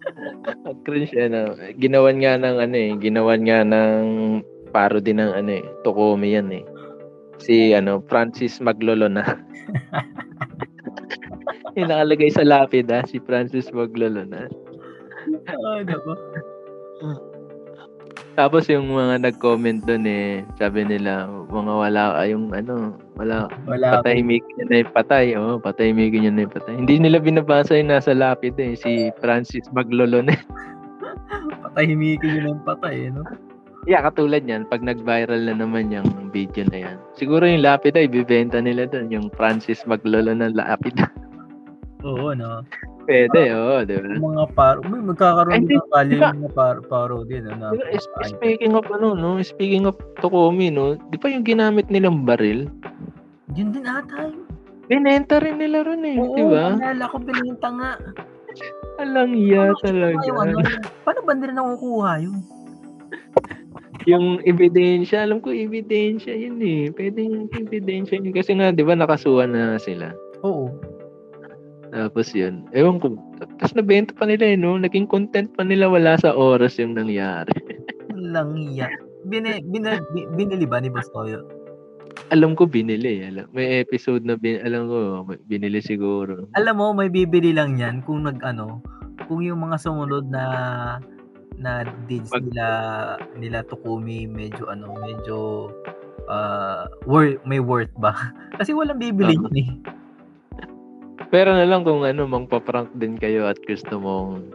Ang 0.70 0.86
cringe 0.86 1.10
ano. 1.18 1.58
Ginawan 1.82 2.22
nga 2.22 2.38
ng 2.38 2.62
ano 2.62 2.76
eh, 2.78 2.94
ginawan 3.02 3.42
nga 3.42 3.66
ng 3.66 4.06
parody 4.70 5.10
ng 5.10 5.34
ano 5.34 5.50
eh, 5.50 5.66
Tokomi 5.82 6.38
yan 6.38 6.46
eh. 6.54 6.62
Si 7.42 7.74
ano, 7.74 8.06
Francis 8.06 8.62
Maglolo 8.62 9.10
na. 9.10 9.26
yung 11.76 11.90
nakalagay 11.90 12.30
sa 12.30 12.46
lapid 12.46 12.86
ah, 12.94 13.02
si 13.02 13.18
Francis 13.18 13.74
Maglolo 13.74 14.22
na. 14.22 14.46
Ah, 15.46 15.80
nako. 15.82 16.12
Tapos 18.36 18.68
yung 18.68 18.92
mga 18.92 19.24
nag-comment 19.24 19.80
doon 19.88 20.04
eh, 20.04 20.44
sabi 20.60 20.84
nila, 20.84 21.24
mga 21.48 21.72
wala 21.72 22.02
kayong 22.20 22.52
ano, 22.52 22.92
wala, 23.16 23.48
Wala 23.64 23.96
patay 23.96 24.20
nyo 24.20 24.36
na 24.68 24.84
yung 24.84 24.92
patay. 24.92 25.26
Oo, 25.40 25.56
patay 25.56 25.96
nyo 25.96 26.28
na 26.28 26.44
yung 26.44 26.52
patay. 26.52 26.74
Hindi 26.76 27.00
nila 27.00 27.16
binabasa 27.16 27.80
yung 27.80 27.88
nasa 27.88 28.12
lapid 28.12 28.60
eh, 28.60 28.76
si 28.76 29.08
Francis 29.24 29.64
Maglolo 29.72 30.20
na. 30.20 30.36
patahimikin 31.64 32.44
yun 32.44 32.60
ng 32.60 32.62
patay, 32.68 33.08
eh, 33.08 33.12
no? 33.12 33.24
Yeah, 33.88 34.04
katulad 34.04 34.44
yan, 34.44 34.68
pag 34.68 34.84
nag-viral 34.84 35.46
na 35.48 35.56
naman 35.56 35.88
yung 35.94 36.28
video 36.28 36.68
na 36.68 36.92
yan. 36.92 36.96
Siguro 37.16 37.46
yung 37.48 37.64
lapid 37.64 37.96
ay 37.96 38.10
bibenta 38.10 38.60
nila 38.60 38.84
doon, 38.84 39.08
yung 39.08 39.26
Francis 39.32 39.80
Maglolo 39.88 40.36
na 40.36 40.52
lapid. 40.52 40.92
Oo, 42.04 42.36
no? 42.36 42.60
Pwede, 43.06 43.40
oo, 43.54 43.86
di 43.86 43.94
ba? 43.96 44.08
Yung 44.18 44.26
mga 44.34 44.46
paro, 44.52 44.78
may 44.82 44.98
magkakaroon 44.98 45.62
din 45.62 45.78
ng 45.78 45.90
value 45.94 46.10
di 46.10 46.18
ba? 46.18 46.28
yung 46.34 46.42
mga 46.42 46.54
paro, 46.58 46.78
paro 46.82 47.16
din, 47.22 47.46
ano? 47.46 47.70
Is- 47.94 48.10
Speaking 48.26 48.74
of 48.74 48.86
ano, 48.90 49.14
no, 49.14 49.38
speaking 49.40 49.86
of 49.86 49.94
Tokomi, 50.18 50.68
no, 50.68 50.98
di 51.08 51.16
ba 51.16 51.30
yung 51.30 51.46
ginamit 51.46 51.86
nilang 51.86 52.26
baril? 52.26 52.66
Yun 53.54 53.70
din 53.70 53.86
ata 53.86 54.26
yun. 54.26 54.42
Binenta 54.86 55.42
rin 55.42 55.58
nila 55.58 55.82
ron 55.82 56.02
eh, 56.02 56.18
Oo, 56.18 56.34
di 56.34 56.42
ba? 56.46 56.74
naalala 56.74 57.06
ko, 57.10 57.16
bininta 57.18 57.68
nga. 57.70 57.90
Alang 58.96 59.34
iya 59.36 59.70
Paano 59.70 59.78
kinuha 59.82 60.08
yung 60.24 60.38
ano? 60.40 60.56
talaga. 60.62 60.88
Paano 61.02 61.20
ba 61.22 61.32
nila 61.34 61.52
nakukuha 61.54 62.10
yun? 62.22 62.38
Yung 64.06 64.38
ebidensya, 64.46 65.26
alam 65.26 65.42
ko 65.42 65.50
ebidensya 65.50 66.30
yun 66.30 66.62
eh. 66.62 66.94
Pwedeng 66.94 67.50
ebidensya 67.50 68.22
yun. 68.22 68.30
Kasi 68.30 68.54
nga, 68.54 68.70
di 68.70 68.86
ba, 68.86 68.94
nakasuhan 68.94 69.50
na 69.50 69.82
sila. 69.82 70.14
Oo. 70.46 70.70
Tapos 71.96 72.36
yun, 72.36 72.68
ewan 72.76 73.00
ko, 73.00 73.16
tapos 73.40 73.72
nabenta 73.72 74.12
pa 74.12 74.28
nila 74.28 74.52
eh, 74.52 74.56
no? 74.60 74.76
Naging 74.76 75.08
content 75.08 75.48
pa 75.56 75.64
nila 75.64 75.88
wala 75.88 76.20
sa 76.20 76.36
oras 76.36 76.76
yung 76.76 76.92
nangyari. 76.92 77.56
Lang 78.36 78.52
iya. 78.60 78.92
Bini, 79.24 79.64
bina, 79.64 79.96
bi- 80.12 80.28
binili 80.36 80.68
ba 80.68 80.76
ni 80.78 80.92
Boss 80.92 81.08
Toyo? 81.10 81.56
alam 82.30 82.58
ko 82.58 82.66
binili. 82.66 83.22
Alam, 83.22 83.46
may 83.54 83.82
episode 83.82 84.26
na 84.26 84.34
bin, 84.34 84.58
alam 84.64 84.88
ko, 84.90 84.98
binili 85.46 85.78
siguro. 85.78 86.48
Alam 86.58 86.74
mo, 86.80 86.86
may 86.96 87.06
bibili 87.12 87.54
lang 87.54 87.78
yan 87.78 88.02
kung 88.02 88.26
nag 88.26 88.42
ano, 88.42 88.82
kung 89.30 89.44
yung 89.44 89.62
mga 89.62 89.78
sumunod 89.78 90.26
na 90.30 90.44
na 91.56 91.88
deeds 92.04 92.28
Pag- 92.28 92.44
nila 92.52 92.66
nila 93.38 93.58
Tukumi 93.64 94.28
medyo 94.28 94.68
ano, 94.68 94.92
medyo 95.00 95.70
uh, 96.28 96.84
worth, 97.08 97.40
may 97.46 97.62
worth 97.62 97.92
ba? 97.96 98.12
Kasi 98.58 98.74
walang 98.74 99.00
bibili 99.00 99.36
yun 99.36 99.56
eh. 99.56 99.70
Pero 101.30 101.52
na 101.52 101.66
lang 101.66 101.82
kung 101.82 102.06
ano, 102.06 102.24
mangpa-prank 102.24 102.94
din 102.96 103.18
kayo 103.18 103.50
at 103.50 103.58
gusto 103.66 103.98
mong 103.98 104.46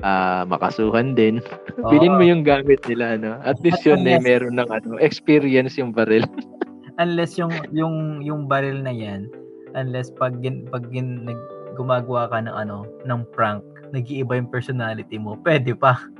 ah, 0.00 0.44
makasuhan 0.48 1.12
din. 1.16 1.40
Bilhin 1.88 2.16
mo 2.16 2.24
yung 2.24 2.44
gamit 2.44 2.80
nila, 2.88 3.16
ano? 3.16 3.40
At 3.44 3.60
least 3.64 3.84
yun 3.84 4.04
eh, 4.08 4.16
Yes. 4.16 4.24
meron 4.24 4.56
ng 4.56 4.68
ano, 4.68 4.96
experience 5.00 5.76
yung 5.76 5.92
baril. 5.92 6.24
unless 7.02 7.34
yung 7.38 7.50
yung 7.74 8.22
yung 8.22 8.46
barrel 8.46 8.78
na 8.78 8.94
yan 8.94 9.26
unless 9.74 10.14
pag 10.14 10.38
gin, 10.38 10.62
pag 10.70 10.86
gin, 10.94 11.26
nag, 11.26 11.38
gumagawa 11.74 12.30
ka 12.30 12.38
ng 12.38 12.54
ano 12.54 12.86
ng 13.02 13.26
prank 13.34 13.62
nag-iiba 13.90 14.38
yung 14.38 14.50
personality 14.50 15.18
mo 15.18 15.34
pwede 15.42 15.74
pa 15.74 15.98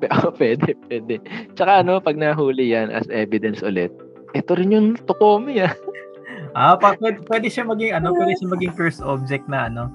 Oo, 0.00 0.32
pwede, 0.32 0.72
pwede. 0.88 1.20
Tsaka 1.52 1.84
ano, 1.84 2.00
pag 2.00 2.16
nahuli 2.16 2.72
yan 2.72 2.88
as 2.88 3.04
evidence 3.12 3.60
ulit, 3.60 3.92
ito 4.32 4.56
rin 4.56 4.72
yung 4.72 4.88
Tokomi 5.04 5.60
ah. 5.60 5.76
ah 6.54 6.74
pa, 6.74 6.96
pwede, 6.98 7.22
pwede 7.26 7.46
siya 7.46 7.64
maging 7.66 7.92
ano 7.94 8.14
pwede 8.14 8.34
siya 8.38 8.48
maging 8.50 8.72
cursed 8.74 9.04
object 9.04 9.46
na 9.46 9.70
ano 9.70 9.90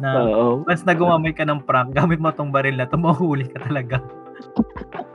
na 0.00 0.16
Oo. 0.16 0.64
once 0.64 0.82
na 0.88 0.96
gumamay 0.96 1.34
ka 1.34 1.44
ng 1.44 1.62
prank 1.66 1.92
gamit 1.92 2.18
mo 2.18 2.32
tong 2.32 2.50
baril 2.50 2.74
na 2.74 2.88
to 2.88 2.96
mahuli 2.96 3.46
ka 3.50 3.62
talaga 3.68 4.00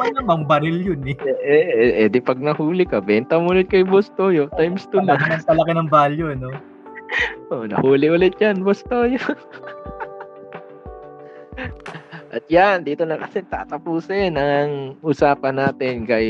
Malamang 0.00 0.48
baril 0.48 0.80
yun 0.80 1.00
eh. 1.04 1.16
Eh, 1.44 1.64
eh, 1.68 1.90
eh, 2.04 2.08
di 2.08 2.24
pag 2.24 2.40
nahuli 2.40 2.88
ka, 2.88 3.04
benta 3.04 3.36
mo 3.36 3.52
ulit 3.52 3.68
kay 3.68 3.84
Boss 3.84 4.08
Toyo, 4.16 4.48
times 4.56 4.88
2 4.88 5.04
na. 5.04 5.16
Palaki 5.18 5.28
ng, 5.28 5.44
palaki 5.44 5.72
ng 5.76 5.88
value, 5.92 6.32
no? 6.32 6.50
Oh, 7.52 7.66
nahuli 7.68 8.08
ulit 8.08 8.38
yan, 8.40 8.64
Boss 8.64 8.80
Toyo. 8.86 9.20
At 12.30 12.46
yan, 12.46 12.86
dito 12.86 13.02
na 13.02 13.18
kasi 13.18 13.42
tatapusin 13.42 14.38
ang 14.38 14.94
usapan 15.02 15.58
natin 15.58 16.06
kay 16.06 16.28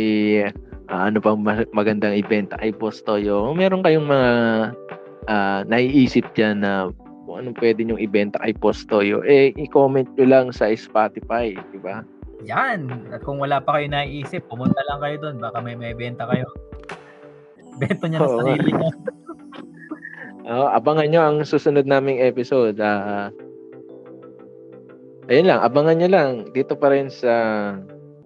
ah, 0.91 1.09
ano 1.09 1.23
pang 1.23 1.39
ma- 1.39 1.71
magandang 1.71 2.19
ibenta 2.19 2.59
kay 2.59 2.75
Boss 2.75 3.01
Toyo. 3.07 3.49
Kung 3.49 3.59
meron 3.63 3.87
kayong 3.87 4.11
mga 4.11 4.31
ah, 5.31 5.61
naiisip 5.65 6.27
dyan 6.35 6.67
na 6.67 6.91
kung 7.25 7.47
anong 7.47 7.57
pwede 7.63 7.87
nyong 7.87 8.03
ibenta 8.03 8.43
kay 8.43 8.53
Boss 8.59 8.83
Toyo, 8.91 9.23
eh, 9.23 9.55
i-comment 9.55 10.11
nyo 10.19 10.27
lang 10.27 10.47
sa 10.51 10.69
Spotify, 10.75 11.55
di 11.71 11.79
ba? 11.79 12.03
Yan. 12.43 12.91
At 13.15 13.23
kung 13.23 13.39
wala 13.39 13.63
pa 13.63 13.79
kayo 13.79 13.87
naiisip, 13.87 14.49
pumunta 14.51 14.81
lang 14.89 14.99
kayo 14.99 15.17
doon. 15.23 15.37
Baka 15.39 15.61
may 15.61 15.77
may 15.79 15.95
benta 15.95 16.27
kayo. 16.27 16.49
Benta 17.79 18.05
niya 18.09 18.19
na 18.21 18.29
Oo. 18.29 18.39
sarili 18.43 18.71
niya. 18.75 18.93
Oo, 20.51 20.67
abangan 20.73 21.07
nyo 21.07 21.21
ang 21.21 21.37
susunod 21.47 21.87
naming 21.87 22.19
episode. 22.19 22.81
Ah, 22.83 23.31
ayun 25.31 25.47
lang, 25.47 25.61
abangan 25.63 25.97
nyo 26.01 26.09
lang. 26.11 26.31
Dito 26.51 26.75
pa 26.75 26.91
rin 26.91 27.13
sa 27.13 27.33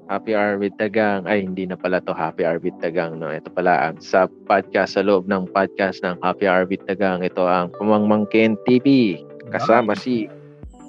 Happy 0.08 0.36
Hour 0.36 0.60
with 0.60 0.76
Tagang. 0.76 1.24
Ay, 1.24 1.48
hindi 1.48 1.64
na 1.64 1.76
pala 1.80 2.00
to 2.04 2.12
Happy 2.12 2.44
Hour 2.44 2.60
with 2.60 2.76
Tagang. 2.84 3.16
No? 3.20 3.32
Ito 3.32 3.48
pala 3.52 3.88
ang 3.88 4.00
sa 4.04 4.28
podcast, 4.44 5.00
sa 5.00 5.02
loob 5.04 5.24
ng 5.28 5.48
podcast 5.52 6.04
ng 6.04 6.20
Happy 6.20 6.44
Hour 6.44 6.68
with 6.68 6.84
Tagang. 6.84 7.24
Ito 7.24 7.44
ang 7.48 7.72
Pumangmangkin 7.80 8.60
TV. 8.68 9.20
Kasama 9.48 9.96
si 9.96 10.28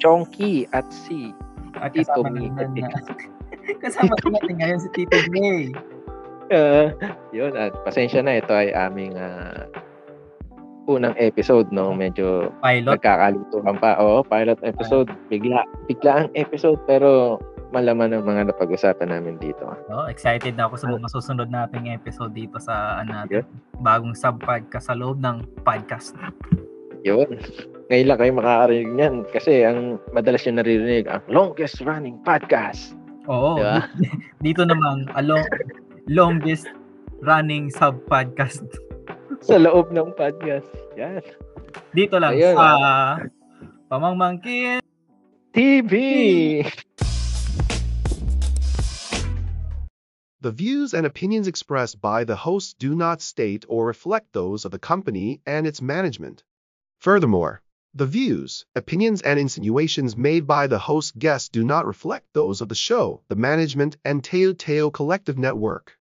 Chonky 0.04 0.68
at 0.76 0.88
si 0.92 1.32
At 1.80 1.96
Tito 1.96 2.24
kasama 2.24 2.32
May. 2.32 2.52
kasama 3.84 4.16
natin 4.28 4.56
ngayon 4.60 4.80
si 4.84 4.90
Tito 4.92 5.18
May. 5.32 5.72
Uh, 6.54 6.94
yun, 7.34 7.56
at 7.56 7.74
pasensya 7.88 8.22
na. 8.22 8.44
Ito 8.44 8.52
ay 8.52 8.76
aming 8.76 9.16
ah, 9.16 9.66
unang 10.92 11.16
episode, 11.18 11.72
no? 11.72 11.96
Medyo 11.96 12.52
Pilot. 12.60 13.00
nagkakalituhan 13.00 13.80
pa. 13.80 13.98
Oo, 13.98 14.22
pilot 14.28 14.60
episode. 14.62 15.10
Bigla, 15.32 15.64
bigla 15.90 16.28
ang 16.28 16.30
episode 16.38 16.78
pero 16.86 17.40
malaman 17.76 18.16
ng 18.16 18.24
mga 18.24 18.42
napag-usapan 18.56 19.12
namin 19.12 19.36
dito. 19.36 19.68
No, 19.92 20.08
excited 20.08 20.56
na 20.56 20.72
ako 20.72 20.76
sa 20.80 20.88
mga 20.88 21.08
susunod 21.12 21.52
nating 21.52 21.92
episode 21.92 22.32
dito 22.32 22.56
sa 22.64 23.04
ano, 23.04 23.12
natin, 23.12 23.44
bagong 23.84 24.16
sub-podcast 24.16 24.88
sa 24.88 24.96
loob 24.96 25.20
ng 25.20 25.44
podcast. 25.68 26.16
Yun. 27.04 27.36
Ngayon 27.92 28.08
lang 28.08 28.18
kayo 28.18 28.32
makakarinig 28.34 28.92
niyan 28.96 29.16
kasi 29.30 29.68
ang 29.68 30.00
madalas 30.16 30.48
yung 30.48 30.58
naririnig, 30.58 31.06
ang 31.12 31.22
longest 31.28 31.84
running 31.84 32.18
podcast. 32.24 32.96
Oo. 33.28 33.60
Diba? 33.60 33.86
Dito 34.46 34.64
naman, 34.64 35.12
along 35.20 35.44
longest 36.08 36.72
running 37.22 37.68
sub-podcast. 37.70 38.64
Sa 39.44 39.60
loob 39.60 39.92
ng 39.92 40.16
podcast. 40.16 40.66
Yan. 40.96 41.22
Dito 41.92 42.18
lang 42.18 42.34
Ayun, 42.34 42.56
sa 42.56 42.68
Pamangmangkin. 43.92 44.82
TV! 45.54 45.94
The 50.46 50.52
views 50.52 50.94
and 50.94 51.08
opinions 51.08 51.48
expressed 51.48 52.00
by 52.00 52.24
the 52.24 52.36
hosts 52.36 52.76
do 52.76 52.94
not 52.94 53.20
state 53.20 53.66
or 53.68 53.88
reflect 53.88 54.32
those 54.32 54.64
of 54.64 54.70
the 54.70 54.78
company 54.78 55.42
and 55.44 55.66
its 55.66 55.82
management. 55.82 56.44
Furthermore, 57.00 57.64
the 57.96 58.06
views, 58.06 58.64
opinions, 58.76 59.24
and 59.24 59.40
insinuations 59.40 60.16
made 60.16 60.46
by 60.46 60.68
the 60.68 60.78
host 60.78 61.18
guests 61.18 61.50
do 61.50 61.64
not 61.64 61.88
reflect 61.88 62.28
those 62.34 62.62
of 62.62 62.70
the 62.70 62.76
show, 62.76 63.24
the 63.28 63.36
management, 63.36 63.98
and 64.06 64.24
Teo 64.24 64.54
Teo 64.54 64.92
Collective 64.92 65.40
Network. 65.40 65.94